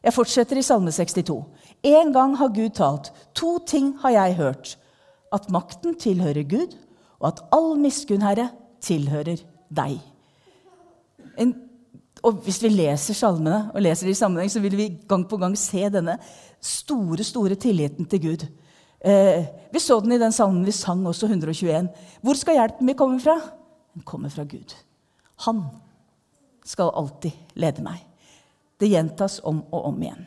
Jeg 0.00 0.16
fortsetter 0.16 0.56
i 0.56 0.64
Salme 0.64 0.92
62. 0.92 1.44
En 1.84 2.12
gang 2.12 2.36
har 2.40 2.52
Gud 2.56 2.72
talt. 2.76 3.10
To 3.36 3.58
ting 3.68 3.92
har 4.00 4.14
jeg 4.14 4.38
hørt. 4.38 4.76
At 5.32 5.50
makten 5.52 5.94
tilhører 6.00 6.42
Gud, 6.48 6.76
og 7.20 7.28
at 7.28 7.42
all 7.54 7.76
miskunn, 7.78 8.24
Herre, 8.24 8.48
tilhører 8.82 9.42
deg. 9.70 9.98
En, 11.38 11.54
og 12.22 12.40
Hvis 12.44 12.62
vi 12.62 12.68
leser 12.68 13.14
salmene 13.14 13.70
og 13.74 13.82
leser 13.82 14.08
det 14.08 14.16
i 14.16 14.20
sammenheng, 14.20 14.50
så 14.50 14.60
vil 14.60 14.76
vi 14.76 14.88
gang 15.08 15.24
på 15.28 15.38
gang 15.40 15.56
se 15.58 15.86
denne 15.88 16.18
store 16.60 17.24
store 17.24 17.54
tilliten 17.54 18.08
til 18.08 18.22
Gud. 18.22 18.44
Eh, 19.00 19.46
vi 19.72 19.80
så 19.80 20.00
den 20.00 20.12
i 20.12 20.20
den 20.20 20.32
salmen 20.32 20.66
vi 20.66 20.74
sang 20.76 21.06
også, 21.06 21.26
121. 21.26 21.88
Hvor 22.20 22.36
skal 22.36 22.58
hjelpen 22.58 22.86
min 22.86 22.96
komme 22.96 23.20
fra? 23.20 23.38
Den 23.94 24.02
kommer 24.04 24.28
fra 24.28 24.44
Gud. 24.44 24.74
Han 25.46 25.62
skal 26.64 26.92
alltid 26.94 27.32
lede 27.54 27.82
meg. 27.82 28.04
Det 28.80 28.90
gjentas 28.90 29.40
om 29.44 29.62
og 29.72 29.84
om 29.88 30.02
igjen. 30.02 30.26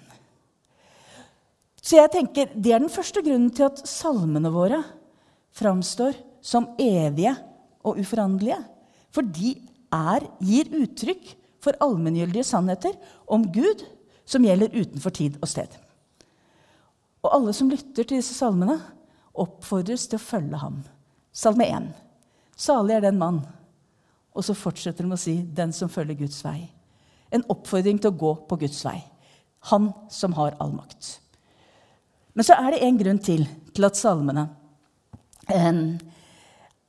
Så 1.84 1.98
jeg 2.00 2.12
tenker, 2.12 2.48
Det 2.56 2.72
er 2.72 2.80
den 2.80 2.90
første 2.90 3.22
grunnen 3.22 3.52
til 3.52 3.68
at 3.68 3.82
salmene 3.88 4.52
våre 4.52 4.84
framstår 5.52 6.16
som 6.42 6.72
evige 6.80 7.36
og 7.84 8.00
uforanderlige. 8.00 8.60
For 9.12 9.22
de 9.22 9.58
er, 9.92 10.26
gir 10.40 10.72
uttrykk 10.72 11.36
for 11.64 11.78
allmenngyldige 11.84 12.48
sannheter 12.48 12.96
om 13.28 13.46
Gud 13.52 13.84
som 14.26 14.44
gjelder 14.46 14.72
utenfor 14.74 15.12
tid 15.12 15.38
og 15.42 15.50
sted. 15.52 15.68
Og 17.24 17.36
alle 17.36 17.54
som 17.56 17.70
lytter 17.72 18.04
til 18.04 18.20
disse 18.20 18.36
salmene, 18.36 18.80
oppfordres 19.34 20.08
til 20.08 20.20
å 20.20 20.24
følge 20.24 20.60
ham. 20.60 20.82
Salme 21.34 21.68
1. 21.68 21.90
Salig 22.56 22.96
er 22.98 23.06
den 23.06 23.20
mann. 23.20 23.42
Og 24.34 24.46
så 24.46 24.56
fortsetter 24.58 25.06
de 25.06 25.14
å 25.14 25.18
si 25.18 25.42
'den 25.42 25.74
som 25.74 25.90
følger 25.90 26.16
Guds 26.16 26.44
vei'. 26.44 26.70
En 27.32 27.44
oppfordring 27.50 28.00
til 28.00 28.12
å 28.12 28.18
gå 28.18 28.48
på 28.48 28.60
Guds 28.60 28.84
vei. 28.86 29.04
Han 29.72 29.94
som 30.10 30.34
har 30.34 30.56
all 30.60 30.72
makt. 30.72 31.20
Men 32.34 32.46
så 32.46 32.58
er 32.58 32.74
det 32.74 32.84
en 32.86 33.00
grunn 33.00 33.22
til 33.22 33.46
til 33.74 33.88
at 33.88 33.98
salmene 33.98 34.44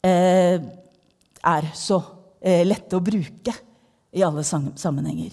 eh, 0.04 0.58
er 1.44 1.70
så 1.76 1.98
eh, 2.40 2.62
lette 2.66 2.96
å 2.96 3.04
bruke 3.04 3.54
i 4.14 4.22
alle 4.24 4.44
sammenhenger. 4.44 5.32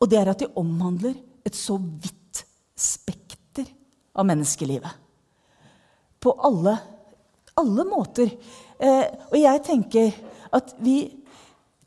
Og 0.00 0.10
det 0.10 0.18
er 0.18 0.32
at 0.32 0.42
de 0.42 0.50
omhandler 0.58 1.14
et 1.46 1.56
så 1.56 1.76
vidt 1.78 2.42
spekter 2.74 3.68
av 4.18 4.26
menneskelivet. 4.26 5.00
På 6.22 6.34
alle, 6.48 6.74
alle 7.58 7.86
måter. 7.86 8.32
Eh, 8.78 9.06
og 9.30 9.38
jeg 9.38 9.64
tenker 9.66 10.12
at 10.52 10.74
vi 10.82 10.98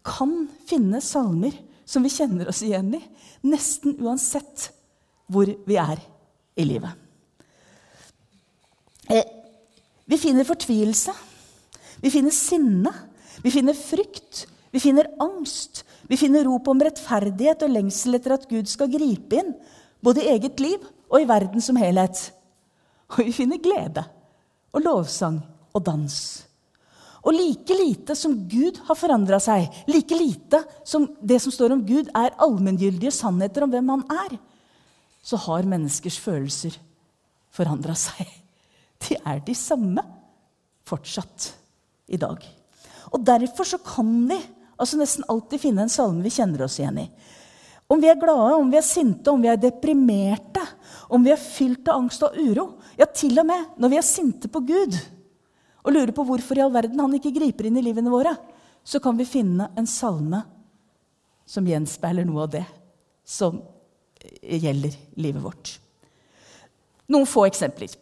kan 0.06 0.46
finne 0.70 1.02
salmer 1.04 1.56
som 1.86 2.06
vi 2.06 2.14
kjenner 2.14 2.50
oss 2.50 2.64
igjen 2.66 2.94
i, 2.98 3.02
nesten 3.46 3.98
uansett 4.02 4.70
hvor 5.30 5.50
vi 5.66 5.78
er 5.82 6.02
i 6.58 6.66
livet. 6.66 7.05
Eh, 9.10 9.26
vi 10.06 10.18
finner 10.18 10.48
fortvilelse. 10.48 11.14
Vi 12.02 12.12
finner 12.12 12.32
sinne. 12.32 12.94
Vi 13.42 13.52
finner 13.52 13.74
frykt. 13.78 14.46
Vi 14.72 14.80
finner 14.80 15.08
angst. 15.20 15.84
Vi 16.08 16.18
finner 16.18 16.46
rop 16.46 16.68
om 16.68 16.82
rettferdighet 16.82 17.64
og 17.66 17.74
lengsel 17.74 18.18
etter 18.18 18.36
at 18.36 18.48
Gud 18.50 18.70
skal 18.70 18.92
gripe 18.92 19.40
inn, 19.40 19.54
både 20.04 20.22
i 20.22 20.34
eget 20.36 20.60
liv 20.62 20.84
og 21.10 21.22
i 21.22 21.30
verden 21.30 21.64
som 21.64 21.80
helhet. 21.80 22.20
Og 23.16 23.24
vi 23.26 23.34
finner 23.34 23.62
glede 23.62 24.04
og 24.76 24.84
lovsang 24.84 25.40
og 25.74 25.86
dans. 25.86 26.18
Og 27.26 27.34
like 27.34 27.74
lite 27.74 28.14
som 28.18 28.36
Gud 28.50 28.78
har 28.86 28.98
forandra 29.00 29.40
seg, 29.42 29.66
like 29.90 30.18
lite 30.18 30.62
som 30.86 31.08
det 31.22 31.40
som 31.42 31.54
står 31.54 31.74
om 31.74 31.82
Gud, 31.88 32.12
er 32.14 32.36
allmenngyldige 32.38 33.14
sannheter 33.16 33.66
om 33.66 33.74
hvem 33.74 33.94
han 33.96 34.04
er, 34.14 34.36
så 35.26 35.40
har 35.48 35.66
menneskers 35.66 36.20
følelser 36.22 36.78
forandra 37.56 37.98
seg. 37.98 38.30
De 39.06 39.18
er 39.22 39.42
de 39.46 39.56
samme 39.58 40.04
fortsatt 40.86 41.52
i 42.08 42.20
dag. 42.22 42.42
Og 43.14 43.24
Derfor 43.26 43.68
så 43.68 43.80
kan 43.82 44.10
vi 44.30 44.38
altså 44.76 45.00
nesten 45.00 45.26
alltid 45.32 45.62
finne 45.62 45.86
en 45.86 45.92
salme 45.92 46.26
vi 46.26 46.34
kjenner 46.36 46.66
oss 46.66 46.80
igjen 46.82 47.04
i. 47.06 47.10
Om 47.88 48.02
vi 48.02 48.10
er 48.10 48.18
glade, 48.18 48.56
om 48.58 48.72
vi 48.72 48.80
er 48.80 48.86
sinte, 48.86 49.30
om 49.30 49.44
vi 49.44 49.50
er 49.52 49.62
deprimerte, 49.62 50.64
om 51.14 51.22
vi 51.24 51.32
er 51.32 51.42
fylt 51.42 51.86
av 51.92 52.02
angst 52.02 52.24
og 52.26 52.38
uro. 52.38 52.66
Ja, 52.98 53.06
til 53.06 53.38
og 53.40 53.46
med 53.46 53.78
når 53.82 53.94
vi 53.94 54.00
er 54.00 54.08
sinte 54.08 54.50
på 54.52 54.64
Gud 54.66 54.98
og 55.86 55.94
lurer 55.94 56.10
på 56.18 56.26
hvorfor 56.26 56.58
i 56.58 56.64
all 56.66 56.74
verden 56.74 56.98
han 56.98 57.14
ikke 57.14 57.34
griper 57.36 57.68
inn 57.70 57.78
i 57.78 57.84
livene 57.86 58.10
våre, 58.10 58.34
så 58.82 58.98
kan 59.02 59.18
vi 59.18 59.28
finne 59.30 59.70
en 59.78 59.86
salme 59.90 60.42
som 61.46 61.68
gjenspeiler 61.70 62.26
noe 62.26 62.48
av 62.48 62.56
det 62.56 62.64
som 63.26 63.60
gjelder 64.42 64.98
livet 65.22 65.44
vårt. 65.44 65.76
Noen 67.14 67.30
få 67.30 67.46
eksempler. 67.46 67.94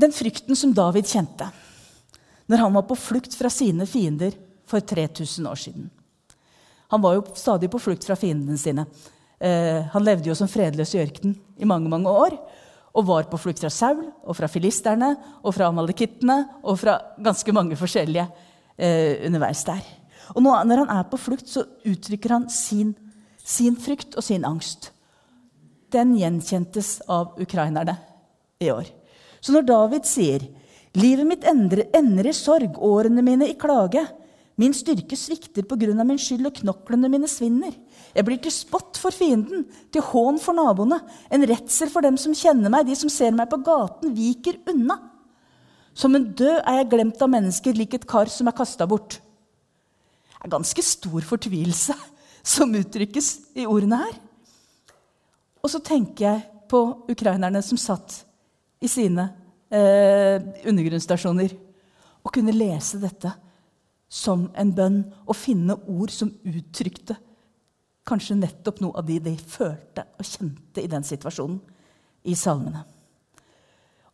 Den 0.00 0.14
frykten 0.16 0.56
som 0.56 0.72
David 0.76 1.08
kjente 1.10 1.50
når 2.50 2.64
han 2.64 2.74
var 2.74 2.86
på 2.88 2.96
flukt 2.98 3.34
fra 3.38 3.50
sine 3.52 3.86
fiender 3.86 4.34
for 4.66 4.82
3000 4.82 5.46
år 5.46 5.58
siden. 5.58 5.90
Han 6.90 7.02
var 7.02 7.14
jo 7.14 7.26
stadig 7.38 7.70
på 7.70 7.78
flukt 7.78 8.06
fra 8.06 8.16
fiendene 8.18 8.58
sine. 8.58 8.86
Eh, 9.38 9.86
han 9.92 10.04
levde 10.04 10.26
jo 10.26 10.34
som 10.34 10.50
fredløs 10.50 10.96
i 10.96 11.02
ørkenen 11.04 11.36
i 11.62 11.68
mange 11.68 11.90
mange 11.92 12.10
år. 12.10 12.34
Og 12.90 13.06
var 13.06 13.28
på 13.30 13.38
flukt 13.38 13.62
fra 13.62 13.70
Saul 13.70 14.02
og 14.24 14.34
fra 14.34 14.48
filisterne 14.50 15.12
og 15.44 15.54
fra 15.54 15.68
amalekittene 15.70 16.40
og 16.64 16.80
fra 16.80 16.96
ganske 17.22 17.54
mange 17.54 17.78
forskjellige 17.78 18.26
eh, 18.74 19.22
underveis 19.28 19.62
der. 19.68 19.84
Og 20.34 20.42
nå, 20.42 20.50
når 20.66 20.84
han 20.84 20.94
er 20.96 21.06
på 21.10 21.20
flukt, 21.22 21.46
så 21.46 21.62
uttrykker 21.86 22.34
han 22.34 22.48
sin, 22.50 22.96
sin 23.46 23.78
frykt 23.78 24.18
og 24.18 24.26
sin 24.26 24.46
angst. 24.46 24.90
Den 25.94 26.16
gjenkjentes 26.18 26.96
av 27.10 27.38
ukrainerne 27.38 27.94
i 28.58 28.74
år. 28.74 28.90
Så 29.40 29.54
når 29.54 29.68
David 29.68 30.08
sier 30.08 30.48
Livet 30.98 31.26
mitt 31.26 31.44
ender, 31.46 32.26
i 32.26 32.32
sorg, 32.34 32.74
årene 32.82 33.22
mine 33.22 33.46
i 33.46 33.54
klage. 33.54 34.02
Min 34.58 34.74
styrke 34.74 35.14
svikter 35.16 35.62
på 35.64 35.78
grunn 35.78 36.00
av 36.02 36.08
min 36.08 36.18
skyld, 36.18 36.48
og 36.48 36.56
knoklene 36.58 37.08
mine 37.12 37.28
svinner. 37.30 37.76
Jeg 38.10 38.26
blir 38.26 38.40
til 38.42 38.52
spott 38.52 38.98
for 38.98 39.14
fienden, 39.14 39.68
til 39.94 40.02
hån 40.02 40.40
for 40.42 40.56
naboene, 40.58 40.98
en 41.30 41.46
redsel 41.46 41.92
for 41.92 42.02
dem 42.04 42.18
som 42.18 42.34
kjenner 42.34 42.72
meg, 42.72 42.88
de 42.88 42.96
som 42.98 43.12
ser 43.12 43.30
meg 43.36 43.48
på 43.52 43.60
gaten, 43.64 44.10
viker 44.16 44.58
unna. 44.72 44.98
Som 45.94 46.18
en 46.18 46.26
død 46.34 46.58
er 46.58 46.80
jeg 46.80 46.90
glemt 46.90 47.22
av 47.22 47.30
mennesker, 47.30 47.78
lik 47.78 47.94
et 47.94 48.08
kar 48.10 48.30
som 48.32 48.50
er 48.50 48.56
kasta 48.58 48.88
bort. 48.90 49.20
Det 49.20 50.48
er 50.48 50.56
ganske 50.56 50.84
stor 50.84 51.22
fortvilelse 51.28 51.94
som 52.56 52.74
uttrykkes 52.74 53.30
i 53.62 53.68
ordene 53.68 54.02
her. 54.02 54.18
Og 55.62 55.70
så 55.70 55.78
tenker 55.84 56.26
jeg 56.26 56.66
på 56.70 56.82
ukrainerne 57.12 57.62
som 57.62 57.78
satt 57.78 58.24
i 58.80 58.88
sine 58.88 59.26
eh, 59.68 60.40
undergrunnsstasjoner 60.66 61.54
og 62.20 62.32
kunne 62.34 62.54
lese 62.54 63.00
dette 63.00 63.32
som 64.10 64.48
en 64.58 64.72
bønn 64.74 65.02
og 65.26 65.36
finne 65.38 65.76
ord 65.88 66.12
som 66.14 66.32
uttrykte 66.42 67.16
kanskje 68.10 68.38
nettopp 68.40 68.80
noe 68.82 68.98
av 68.98 69.06
de 69.06 69.20
de 69.22 69.36
følte 69.38 70.06
og 70.18 70.26
kjente 70.26 70.82
i 70.82 70.90
den 70.90 71.06
situasjonen 71.06 71.60
i 72.26 72.34
salmene. 72.36 72.82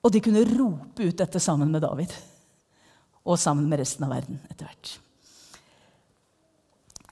Og 0.05 0.13
de 0.13 0.21
kunne 0.23 0.45
rope 0.51 1.07
ut 1.09 1.19
dette 1.19 1.41
sammen 1.43 1.73
med 1.73 1.83
David 1.83 2.13
og 3.27 3.41
sammen 3.41 3.67
med 3.71 3.81
resten 3.81 4.07
av 4.07 4.13
verden 4.15 4.39
etter 4.51 4.69
hvert. 4.69 4.93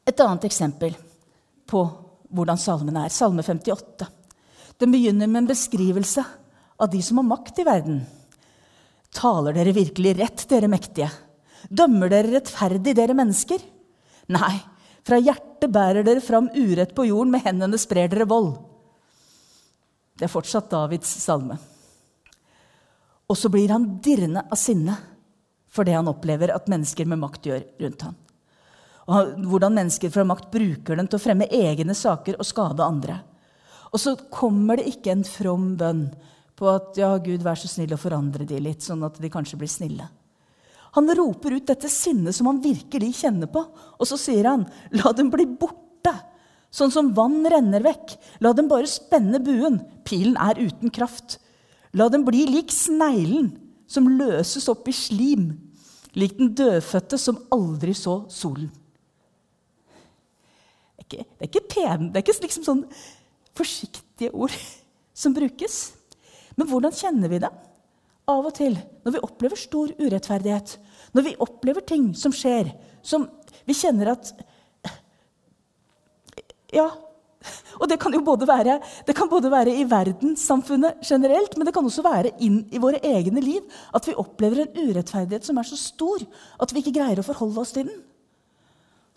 Et 0.05 0.21
annet 0.21 0.45
eksempel 0.47 0.95
på 1.67 1.81
hvordan 2.35 2.61
salmene 2.61 3.07
er. 3.07 3.15
Salme 3.15 3.43
58. 3.43 4.07
Den 4.79 4.93
begynner 4.93 5.31
med 5.31 5.43
en 5.43 5.51
beskrivelse 5.51 6.23
av 6.77 6.91
de 6.91 7.01
som 7.03 7.21
har 7.21 7.29
makt 7.29 7.61
i 7.63 7.67
verden. 7.67 8.01
Taler 9.15 9.55
dere 9.55 9.75
virkelig 9.77 10.17
rett, 10.19 10.47
dere 10.51 10.71
mektige? 10.71 11.11
Dømmer 11.71 12.11
dere 12.13 12.35
rettferdig, 12.35 12.97
dere 12.97 13.17
mennesker? 13.17 13.63
Nei, 14.35 14.55
fra 15.05 15.21
hjertet 15.21 15.71
bærer 15.73 16.07
dere 16.07 16.25
fram 16.25 16.51
urett 16.55 16.95
på 16.97 17.07
jorden, 17.09 17.33
med 17.35 17.45
hendene 17.45 17.79
sprer 17.81 18.11
dere 18.11 18.27
vold. 18.29 18.57
Det 20.15 20.27
er 20.27 20.33
fortsatt 20.33 20.71
Davids 20.71 21.11
salme. 21.23 21.57
Og 23.31 23.39
så 23.39 23.49
blir 23.51 23.73
han 23.73 23.97
dirrende 24.05 24.45
av 24.51 24.59
sinne 24.61 24.97
for 25.75 25.87
det 25.87 25.97
han 25.97 26.11
opplever 26.11 26.53
at 26.55 26.69
mennesker 26.71 27.09
med 27.11 27.19
makt 27.23 27.49
gjør 27.49 27.65
rundt 27.83 28.05
ham. 28.07 28.19
Og 29.11 29.47
hvordan 29.51 29.75
mennesker 29.77 30.13
fra 30.13 30.25
makt 30.25 30.53
bruker 30.53 30.97
den 30.97 31.09
til 31.11 31.19
å 31.19 31.23
fremme 31.25 31.49
egne 31.53 31.97
saker 31.99 32.39
og 32.39 32.47
skade 32.49 32.85
andre. 32.85 33.19
Og 33.93 34.01
så 34.01 34.15
kommer 34.33 34.81
det 34.81 34.89
ikke 34.95 35.13
en 35.13 35.27
from 35.29 35.75
bønn 35.81 36.07
på 36.59 36.69
at 36.71 36.99
ja, 37.01 37.11
Gud, 37.19 37.43
vær 37.43 37.59
så 37.59 37.69
snill 37.71 37.95
å 37.95 38.01
forandre 38.01 38.47
de 38.47 38.61
litt, 38.63 38.85
sånn 38.85 39.03
at 39.07 39.19
de 39.21 39.31
kanskje 39.33 39.59
blir 39.59 39.71
snille. 39.71 40.07
Han 40.95 41.11
roper 41.19 41.57
ut 41.57 41.67
dette 41.67 41.91
sinnet 41.91 42.37
som 42.37 42.47
han 42.47 42.61
virkelig 42.63 43.17
kjenner 43.25 43.51
på, 43.51 43.65
og 43.99 44.07
så 44.07 44.19
sier 44.21 44.47
han, 44.47 44.63
la 44.95 45.11
dem 45.17 45.33
bli 45.33 45.47
borte, 45.49 46.13
sånn 46.75 46.93
som 46.95 47.11
vann 47.17 47.43
renner 47.51 47.83
vekk. 47.83 48.15
La 48.47 48.53
dem 48.55 48.71
bare 48.71 48.91
spenne 48.91 49.41
buen, 49.43 49.81
pilen 50.07 50.39
er 50.39 50.61
uten 50.63 50.95
kraft. 50.95 51.41
La 51.95 52.07
dem 52.11 52.27
bli 52.27 52.45
lik 52.51 52.71
sneglen 52.75 53.53
som 53.91 54.07
løses 54.11 54.69
opp 54.71 54.87
i 54.91 54.95
slim, 54.95 55.51
lik 56.15 56.39
den 56.39 56.55
dødfødte 56.55 57.19
som 57.19 57.43
aldri 57.55 57.95
så 57.99 58.21
solen. 58.31 58.71
Det 60.95 61.19
er 61.19 61.51
ikke, 61.51 61.61
ikke 61.67 62.23
ikke 62.23 62.39
liksom 62.47 62.65
sånn 62.65 62.87
forsiktige 63.55 64.31
ord 64.31 64.55
som 65.23 65.35
brukes. 65.35 65.93
Men 66.59 66.71
hvordan 66.71 66.95
kjenner 66.95 67.33
vi 67.33 67.41
det? 67.43 67.51
Av 68.31 68.47
og 68.49 68.55
til 68.57 68.77
når 69.05 69.17
vi 69.17 69.23
opplever 69.27 69.61
stor 69.61 69.91
urettferdighet, 70.01 70.77
når 71.15 71.27
vi 71.27 71.39
opplever 71.45 71.85
ting 71.85 72.13
som 72.17 72.33
skjer, 72.35 72.71
som 73.05 73.29
vi 73.69 73.77
kjenner 73.77 74.15
at 74.17 74.35
Ja. 76.75 76.89
Og 77.79 77.87
det 77.87 78.01
kan 78.01 78.15
jo 78.17 78.23
både 78.25 78.47
være, 78.49 78.79
det 79.07 79.15
kan 79.15 79.29
både 79.29 79.51
være 79.53 79.75
i 79.77 79.85
verdenssamfunnet 79.87 81.05
generelt, 81.05 81.57
men 81.57 81.67
det 81.69 81.75
kan 81.77 81.85
også 81.85 82.03
være 82.03 82.33
inn 82.43 82.63
i 82.73 82.81
våre 82.81 82.99
egne 83.05 83.43
liv. 83.45 83.63
At 83.95 84.09
vi 84.09 84.17
opplever 84.17 84.63
en 84.63 84.73
urettferdighet 84.75 85.45
som 85.45 85.61
er 85.61 85.69
så 85.69 85.77
stor 85.79 86.25
at 86.59 86.73
vi 86.73 86.81
ikke 86.81 86.97
greier 86.97 87.21
å 87.21 87.27
forholde 87.27 87.61
oss 87.61 87.75
til 87.77 87.91
den. 87.91 88.01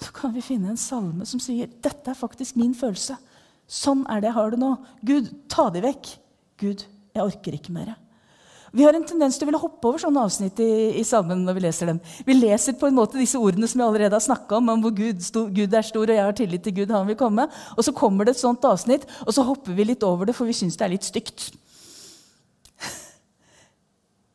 Så 0.04 0.12
kan 0.14 0.36
vi 0.36 0.44
finne 0.46 0.70
en 0.74 0.78
salme 0.78 1.26
som 1.26 1.42
sier 1.42 1.72
dette 1.82 2.12
er 2.12 2.20
faktisk 2.20 2.60
min 2.60 2.76
følelse. 2.78 3.16
Sånn 3.68 4.04
er 4.12 4.22
det 4.22 4.30
jeg 4.30 4.38
har 4.38 4.54
det 4.54 4.62
nå. 4.62 4.74
Gud, 5.08 5.32
ta 5.50 5.70
de 5.74 5.82
vekk. 5.88 6.12
Gud, 6.62 6.84
jeg 7.18 7.32
orker 7.34 7.58
ikke 7.58 7.74
mer. 7.76 7.96
Vi 8.76 8.84
har 8.84 8.94
en 8.94 9.06
tendens 9.08 9.38
til 9.38 9.46
å 9.46 9.50
ville 9.50 9.62
hoppe 9.62 9.88
over 9.88 10.02
sånne 10.02 10.22
avsnitt 10.28 10.60
i, 10.60 10.72
i 11.00 11.04
salmen 11.08 11.46
når 11.48 11.56
vi 11.56 11.64
leser 11.64 11.92
dem. 11.92 12.02
Vi 12.28 12.36
leser 12.36 12.76
på 12.78 12.90
en 12.90 12.98
måte 12.98 13.20
disse 13.20 13.40
ordene 13.40 13.70
som 13.70 13.80
vi 13.80 13.86
allerede 13.86 14.18
har 14.18 14.24
snakka 14.24 14.60
om, 14.60 14.74
om 14.74 14.84
hvor 14.84 14.94
Gud, 14.98 15.22
sto, 15.24 15.46
Gud, 15.54 15.72
er 15.72 15.88
stor, 15.88 16.04
og 16.04 16.14
jeg 16.14 16.26
har 16.26 16.36
tillit 16.36 16.66
til 16.68 16.76
Gud, 16.82 16.92
han 16.92 17.08
vil 17.08 17.20
komme. 17.20 17.48
Og 17.78 17.88
så 17.88 17.96
kommer 17.96 18.28
det 18.28 18.36
et 18.36 18.44
sånt 18.44 18.68
avsnitt, 18.68 19.08
og 19.24 19.32
så 19.36 19.46
hopper 19.48 19.78
vi 19.78 19.88
litt 19.88 20.04
over 20.06 20.28
det, 20.28 20.36
for 20.36 20.50
vi 20.50 20.56
syns 20.58 20.78
det 20.80 20.88
er 20.88 20.94
litt 20.94 21.08
stygt. 21.08 21.48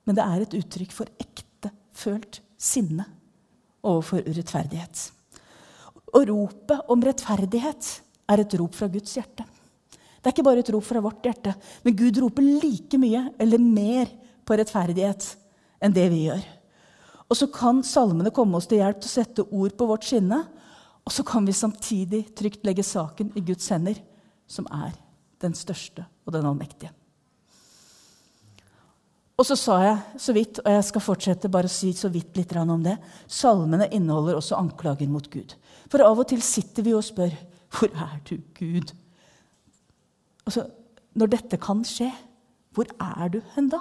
Men 0.09 0.19
det 0.19 0.25
er 0.25 0.47
et 0.47 0.57
uttrykk 0.63 0.97
for 0.97 1.13
ekte 1.21 1.75
følt 2.03 2.41
sinne 2.57 3.07
overfor 3.85 4.25
urettferdighet. 4.25 5.11
Og 6.17 6.29
ropet 6.29 6.93
om 6.93 7.05
rettferdighet 7.05 7.93
er 8.33 8.43
et 8.43 8.57
rop 8.61 8.75
fra 8.77 8.89
Guds 8.93 9.15
hjerte. 9.17 9.45
Det 10.23 10.31
er 10.31 10.37
ikke 10.37 10.47
bare 10.47 10.63
et 10.63 10.71
rop 10.71 10.85
fra 10.87 11.03
vårt 11.03 11.25
hjerte, 11.27 11.53
men 11.83 11.97
Gud 11.99 12.21
roper 12.23 12.47
like 12.47 12.99
mye 13.03 13.25
eller 13.43 13.59
mer 13.59 14.11
på 14.47 14.55
rettferdighet 14.59 15.27
enn 15.83 15.95
det 15.97 16.07
vi 16.13 16.29
gjør. 16.29 16.45
Og 17.27 17.39
så 17.39 17.49
kan 17.51 17.81
salmene 17.83 18.31
komme 18.35 18.59
oss 18.59 18.69
til 18.71 18.79
hjelp 18.79 19.01
til 19.03 19.11
å 19.11 19.17
sette 19.17 19.47
ord 19.51 19.75
på 19.75 19.89
vårt 19.89 20.07
skinne. 20.07 20.43
Og 21.03 21.11
så 21.11 21.25
kan 21.27 21.47
vi 21.49 21.55
samtidig 21.57 22.27
trygt 22.39 22.67
legge 22.69 22.85
saken 22.87 23.33
i 23.35 23.43
Guds 23.43 23.67
hender, 23.73 23.97
som 24.47 24.69
er 24.71 24.93
den 25.43 25.57
største 25.59 26.05
og 26.27 26.37
den 26.37 26.47
allmektige. 26.47 26.93
Og 29.41 29.49
så 29.49 29.57
sa 29.59 29.79
jeg 29.83 30.21
så 30.23 30.35
vidt, 30.37 30.61
og 30.63 30.69
jeg 30.71 30.85
skal 30.87 31.03
fortsette 31.03 31.51
bare 31.51 31.67
å 31.67 31.73
si 31.73 31.91
så 31.97 32.13
vidt 32.13 32.37
litt 32.39 32.53
om 32.61 32.85
det, 32.85 32.95
salmene 33.27 33.89
inneholder 33.91 34.37
også 34.39 34.61
anklager 34.61 35.09
mot 35.11 35.27
Gud. 35.33 35.57
For 35.91 36.05
av 36.05 36.21
og 36.21 36.29
til 36.31 36.45
sitter 36.45 36.87
vi 36.87 36.95
og 36.95 37.03
spør 37.03 37.33
hvor 37.73 37.89
er 37.91 38.21
du, 38.29 38.37
Gud? 38.55 38.93
Altså, 40.47 40.67
når 41.15 41.33
dette 41.35 41.59
kan 41.61 41.83
skje, 41.87 42.11
hvor 42.73 42.89
er 43.01 43.33
du 43.33 43.41
hen 43.55 43.69
da? 43.73 43.81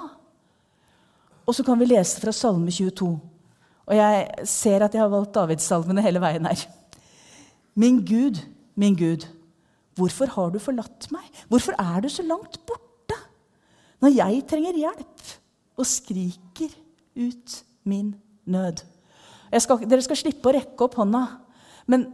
Og 1.47 1.55
så 1.55 1.65
kan 1.65 1.79
vi 1.79 1.89
lese 1.89 2.21
fra 2.21 2.33
Salme 2.35 2.71
22. 2.71 3.11
Og 3.91 3.97
jeg 3.97 4.47
ser 4.47 4.85
at 4.85 4.93
jeg 4.95 5.03
har 5.03 5.11
valgt 5.11 5.33
Davidssalmene 5.35 6.03
hele 6.05 6.21
veien 6.23 6.47
her. 6.47 6.65
Min 7.75 8.01
Gud, 8.05 8.39
min 8.75 8.95
Gud, 8.95 9.25
hvorfor 9.95 10.29
har 10.35 10.51
du 10.51 10.59
forlatt 10.59 11.09
meg? 11.11 11.25
Hvorfor 11.49 11.75
er 11.79 12.03
du 12.03 12.09
så 12.11 12.23
langt 12.23 12.59
borte? 12.67 13.17
Når 14.01 14.15
jeg 14.15 14.43
trenger 14.49 14.79
hjelp 14.79 15.35
og 15.79 15.87
skriker 15.87 16.71
ut 17.15 17.57
min 17.83 18.13
nød. 18.45 18.83
Skal, 19.59 19.83
dere 19.89 20.03
skal 20.05 20.19
slippe 20.19 20.49
å 20.49 20.55
rekke 20.55 20.85
opp 20.85 20.95
hånda, 20.99 21.25
men 21.91 22.07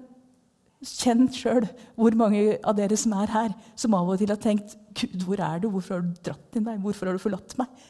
Kjenn 0.86 1.26
sjøl 1.34 1.66
hvor 1.98 2.14
mange 2.18 2.60
av 2.62 2.76
dere 2.78 2.98
som 3.00 3.16
er 3.18 3.32
her, 3.34 3.54
som 3.80 3.96
av 3.98 4.12
og 4.14 4.20
til 4.22 4.30
har 4.30 4.42
tenkt 4.42 4.76
Gud, 4.98 5.24
hvor 5.26 5.42
er 5.42 5.62
du? 5.64 5.72
Hvorfor 5.74 5.98
har 5.98 6.06
du 6.06 6.20
dratt 6.26 6.54
din 6.54 6.66
vei? 6.68 6.78
Hvorfor 6.82 7.10
har 7.10 7.18
du 7.18 7.24
forlatt 7.24 7.56
meg? 7.58 7.86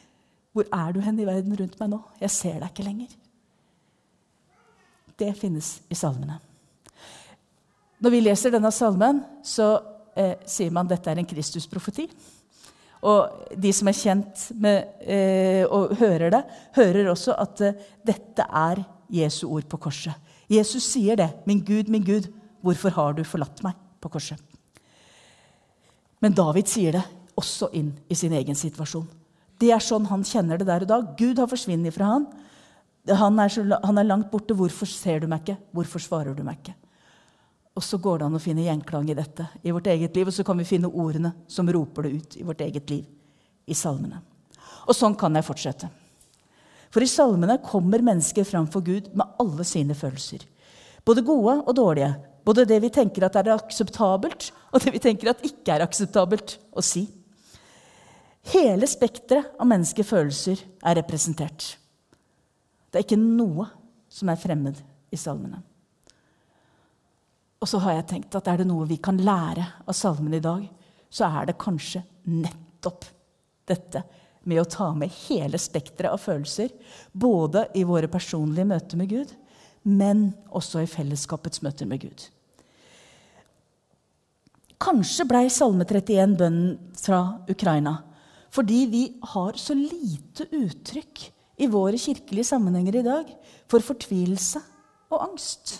Hvor 0.55 0.69
er 0.73 0.93
du 0.95 1.01
hen 1.03 1.19
i 1.19 1.27
verden 1.27 1.57
rundt 1.59 1.75
meg 1.81 1.91
nå? 1.91 1.99
Jeg 2.23 2.33
ser 2.33 2.61
deg 2.61 2.71
ikke 2.71 2.87
lenger. 2.87 3.11
Det 5.17 5.33
finnes 5.37 5.77
i 5.89 5.97
salmene. 5.97 6.39
Når 7.99 8.13
vi 8.13 8.23
leser 8.23 8.53
denne 8.53 8.71
salmen, 8.73 9.23
så 9.45 9.71
eh, 10.17 10.35
sier 10.47 10.73
man 10.73 10.85
at 10.85 10.95
dette 10.95 11.11
er 11.11 11.21
en 11.21 11.29
Kristusprofeti. 11.29 12.07
Og 13.05 13.53
de 13.57 13.71
som 13.73 13.89
er 13.89 13.97
kjent 13.97 14.47
med 14.57 15.03
eh, 15.05 15.63
og 15.65 15.95
hører 15.99 16.33
det, 16.33 16.43
hører 16.77 17.11
også 17.11 17.35
at 17.37 17.63
eh, 17.65 17.85
dette 18.05 18.45
er 18.47 18.83
Jesu 19.13 19.47
ord 19.49 19.67
på 19.69 19.79
korset. 19.87 20.15
Jesus 20.49 20.85
sier 20.87 21.17
det. 21.19 21.29
'Min 21.45 21.63
Gud, 21.65 21.89
min 21.91 22.05
Gud, 22.05 22.29
'Hvorfor 22.63 22.91
har 22.91 23.13
du 23.13 23.23
forlatt 23.23 23.63
meg?' 23.63 23.75
på 24.01 24.09
korset. 24.09 24.39
Men 26.21 26.33
David 26.33 26.67
sier 26.67 26.91
det 26.91 27.03
også 27.37 27.69
inn 27.73 27.93
i 28.09 28.15
sin 28.15 28.33
egen 28.33 28.55
situasjon. 28.55 29.07
Det 29.59 29.71
er 29.71 29.81
sånn 29.81 30.05
han 30.05 30.23
kjenner 30.23 30.57
det 30.57 30.67
der 30.67 30.85
og 30.85 30.87
da. 30.87 31.01
Gud 31.17 31.37
har 31.37 31.49
forsvunnet 31.49 31.93
fra 31.93 32.05
han. 32.05 32.27
Han 33.07 33.39
er, 33.39 33.49
så, 33.49 33.63
han 33.83 33.97
er 33.97 34.03
langt 34.03 34.31
borte. 34.31 34.53
'Hvorfor 34.53 34.85
ser 34.85 35.19
du 35.19 35.27
meg 35.27 35.41
ikke? 35.41 35.57
Hvorfor 35.73 35.99
svarer 35.99 36.35
du 36.35 36.43
meg 36.43 36.59
ikke?' 36.61 36.75
Og 37.77 37.83
så 37.83 37.99
går 38.01 38.19
det 38.19 38.25
an 38.25 38.35
å 38.35 38.41
finne 38.41 38.65
gjenklang 38.65 39.09
i 39.09 39.13
dette 39.13 39.45
i 39.61 39.71
vårt 39.71 39.85
eget 39.85 40.15
liv, 40.15 40.27
og 40.27 40.33
så 40.33 40.43
kan 40.43 40.57
vi 40.57 40.65
finne 40.65 40.89
ordene 40.89 41.33
som 41.47 41.67
roper 41.69 42.07
det 42.07 42.11
ut 42.11 42.37
i 42.37 42.43
vårt 42.43 42.61
eget 42.61 42.89
liv, 42.89 43.05
i 43.69 43.73
salmene. 43.77 44.17
Og 44.87 44.95
sånn 44.97 45.13
kan 45.19 45.35
jeg 45.37 45.45
fortsette. 45.45 45.89
For 46.89 47.03
i 47.03 47.09
salmene 47.11 47.59
kommer 47.61 48.01
mennesker 48.01 48.47
framfor 48.47 48.81
Gud 48.81 49.11
med 49.13 49.35
alle 49.37 49.65
sine 49.67 49.93
følelser. 49.93 50.41
Både 51.05 51.21
gode 51.21 51.59
og 51.61 51.75
dårlige, 51.77 52.09
både 52.47 52.63
det 52.69 52.79
vi 52.79 52.91
tenker 52.93 53.25
at 53.27 53.35
er 53.41 53.51
akseptabelt, 53.57 54.51
og 54.71 54.83
det 54.83 54.93
vi 54.95 55.03
tenker 55.03 55.33
at 55.33 55.43
ikke 55.43 55.75
er 55.75 55.83
akseptabelt 55.83 56.55
å 56.71 56.83
si. 56.85 57.03
Hele 58.53 58.87
spekteret 58.87 59.57
av 59.59 59.67
menneskefølelser 59.67 60.61
er 60.87 60.95
representert. 61.01 61.73
Det 62.87 63.01
er 63.01 63.03
ikke 63.03 63.19
noe 63.19 63.67
som 64.07 64.31
er 64.31 64.39
fremmed 64.39 64.79
i 65.11 65.19
salmene. 65.19 65.59
Og 67.59 67.67
så 67.67 67.81
har 67.83 67.97
jeg 67.97 68.07
tenkt 68.13 68.37
at 68.37 68.47
er 68.47 68.61
det 68.61 68.69
noe 68.69 68.87
vi 68.87 68.99
kan 69.03 69.19
lære 69.19 69.65
av 69.83 69.97
salmene 69.97 70.39
i 70.39 70.45
dag, 70.45 70.63
så 71.09 71.27
er 71.27 71.49
det 71.49 71.59
kanskje 71.59 72.03
nettopp 72.29 73.09
dette 73.67 74.03
med 74.47 74.61
å 74.61 74.69
ta 74.71 74.93
med 74.95 75.11
hele 75.25 75.59
spekteret 75.59 76.13
av 76.13 76.21
følelser. 76.23 76.71
Både 77.11 77.65
i 77.75 77.83
våre 77.87 78.07
personlige 78.11 78.69
møter 78.69 78.99
med 78.99 79.11
Gud, 79.11 79.35
men 79.83 80.29
også 80.55 80.85
i 80.85 80.89
fellesskapets 80.89 81.63
møter 81.65 81.89
med 81.89 82.05
Gud. 82.05 82.27
Kanskje 84.77 85.25
blei 85.25 85.47
Salme 85.49 85.87
31 85.89 86.37
bønnen 86.37 86.75
fra 86.97 87.21
Ukraina 87.49 88.01
fordi 88.57 88.85
vi 88.89 89.01
har 89.33 89.57
så 89.59 89.75
lite 89.75 90.47
uttrykk 90.55 91.25
i 91.61 91.67
våre 91.69 91.99
kirkelige 91.99 92.47
sammenhenger 92.47 92.95
i 92.95 93.03
dag 93.05 93.29
for 93.69 93.83
fortvilelse 93.83 94.61
og 95.11 95.19
angst. 95.27 95.75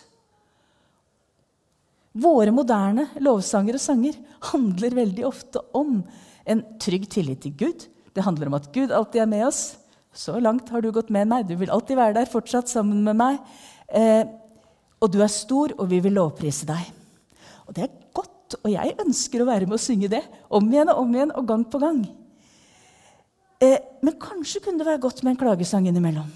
Våre 2.18 2.54
moderne 2.54 3.08
lovsanger 3.24 3.78
og 3.78 3.84
sanger 3.84 4.18
handler 4.52 4.98
veldig 5.00 5.26
ofte 5.26 5.62
om 5.78 6.00
en 6.50 6.64
trygg 6.82 7.08
tillit 7.14 7.44
til 7.46 7.56
Gud. 7.58 7.88
Det 8.14 8.26
handler 8.26 8.52
om 8.52 8.58
at 8.58 8.72
Gud 8.74 8.94
alltid 8.94 9.24
er 9.24 9.30
med 9.30 9.46
oss. 9.48 9.78
Så 10.14 10.40
langt 10.42 10.70
har 10.74 10.82
du 10.82 10.92
gått 10.92 11.12
med 11.14 11.30
meg. 11.30 11.46
Du 11.46 11.56
vil 11.60 11.72
alltid 11.74 12.00
være 12.00 12.16
der 12.18 12.32
fortsatt 12.32 12.72
sammen 12.72 13.04
med 13.06 13.20
meg. 13.20 13.38
Eh, 13.88 14.24
og 14.98 15.12
du 15.14 15.20
er 15.22 15.30
stor, 15.30 15.76
og 15.78 15.92
vi 15.92 16.00
vil 16.02 16.18
lovprise 16.18 16.66
deg. 16.66 16.90
Og 17.68 17.76
det 17.78 17.86
er 17.86 17.96
godt, 18.48 18.64
og 18.64 18.72
jeg 18.72 18.96
ønsker 19.04 19.42
å 19.42 19.48
være 19.48 19.68
med 19.68 19.76
å 19.76 19.82
synge 19.82 20.10
det 20.10 20.24
om 20.50 20.64
igjen 20.72 20.90
og 20.90 21.02
om 21.04 21.14
igjen 21.14 21.34
og 21.36 21.48
gang 21.48 21.66
på 21.68 21.80
gang. 21.80 22.02
Eh, 23.60 23.80
men 24.02 24.20
kanskje 24.20 24.62
kunne 24.64 24.80
det 24.80 24.88
være 24.88 25.02
godt 25.02 25.24
med 25.24 25.34
en 25.34 25.40
klagesang 25.40 25.88
innimellom. 25.88 26.30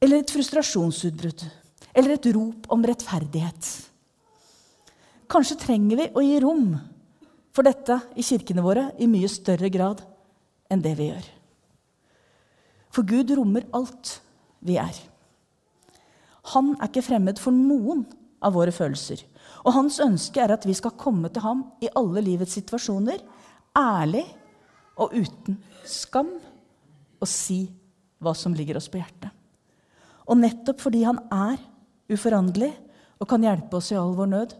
Eller 0.00 0.20
et 0.20 0.30
frustrasjonsutbrudd. 0.30 1.46
Eller 1.96 2.14
et 2.14 2.26
rop 2.34 2.66
om 2.70 2.84
rettferdighet. 2.84 3.70
Kanskje 5.26 5.58
trenger 5.58 5.96
vi 5.96 6.10
å 6.12 6.22
gi 6.22 6.36
rom 6.44 6.76
for 7.56 7.64
dette 7.64 7.96
i 8.14 8.22
kirkene 8.22 8.62
våre 8.62 8.90
i 9.00 9.08
mye 9.08 9.28
større 9.32 9.70
grad 9.72 10.02
enn 10.70 10.82
det 10.84 10.92
vi 10.98 11.08
gjør. 11.08 11.24
For 12.92 13.08
Gud 13.08 13.32
rommer 13.34 13.64
alt 13.74 14.20
vi 14.60 14.76
er. 14.78 14.94
Han 16.52 16.76
er 16.76 16.86
ikke 16.86 17.02
fremmed 17.08 17.40
for 17.40 17.56
noen 17.56 18.04
av 18.44 18.54
våre 18.54 18.74
følelser. 18.74 19.24
Og 19.66 19.74
hans 19.74 19.98
ønske 20.02 20.42
er 20.42 20.54
at 20.54 20.66
vi 20.68 20.74
skal 20.76 20.96
komme 20.98 21.30
til 21.32 21.44
ham 21.44 21.64
i 21.82 21.90
alle 21.98 22.22
livets 22.24 22.56
situasjoner, 22.58 23.22
ærlig 23.76 24.24
og 24.96 25.12
uten 25.16 25.58
skam, 25.86 26.30
og 27.16 27.28
si 27.28 27.64
hva 28.22 28.32
som 28.36 28.54
ligger 28.56 28.78
oss 28.78 28.88
på 28.92 29.00
hjertet. 29.00 29.32
Og 30.26 30.38
nettopp 30.40 30.82
fordi 30.84 31.04
han 31.06 31.20
er 31.32 31.60
uforanderlig 32.12 32.72
og 33.20 33.28
kan 33.30 33.44
hjelpe 33.44 33.78
oss 33.78 33.92
i 33.92 33.98
all 33.98 34.14
vår 34.16 34.32
nød, 34.32 34.56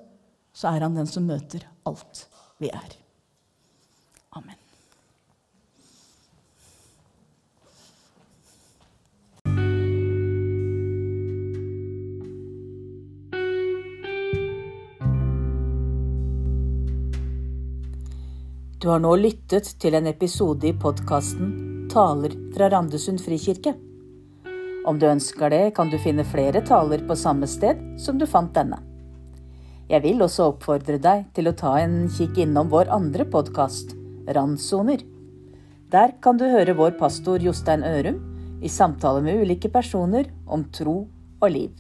så 0.57 0.72
er 0.72 0.87
han 0.87 0.96
den 0.96 1.09
som 1.11 1.27
møter 1.29 1.66
alt 1.88 2.25
vi 2.62 2.70
er. 2.72 3.05
Du 18.87 18.90
har 18.92 19.01
nå 19.03 19.16
lyttet 19.18 19.66
til 19.83 19.96
en 19.99 20.07
episode 20.07 20.68
i 20.68 20.70
podkasten 20.79 21.49
Taler 21.90 22.37
fra 22.55 22.68
Randesund 22.70 23.18
frikirke. 23.18 23.72
Om 24.87 25.01
du 25.03 25.09
ønsker 25.11 25.51
det, 25.51 25.72
kan 25.75 25.90
du 25.90 25.96
finne 25.99 26.22
flere 26.22 26.61
taler 26.62 27.03
på 27.09 27.16
samme 27.18 27.49
sted 27.51 27.81
som 27.99 28.20
du 28.20 28.29
fant 28.31 28.53
denne. 28.55 28.79
Jeg 29.90 30.05
vil 30.05 30.22
også 30.22 30.53
oppfordre 30.53 31.01
deg 31.03 31.25
til 31.35 31.51
å 31.51 31.55
ta 31.59 31.72
en 31.81 32.05
kikk 32.14 32.38
innom 32.44 32.70
vår 32.70 32.92
andre 32.94 33.27
podkast, 33.27 33.96
Randsoner. 34.38 35.03
Der 35.90 36.14
kan 36.22 36.38
du 36.38 36.46
høre 36.46 36.79
vår 36.79 36.94
pastor 37.03 37.42
Jostein 37.42 37.83
Ørum 37.83 38.22
i 38.62 38.70
samtale 38.70 39.18
med 39.27 39.42
ulike 39.42 39.72
personer 39.81 40.31
om 40.46 40.62
tro 40.70 41.01
og 41.42 41.51
liv. 41.51 41.75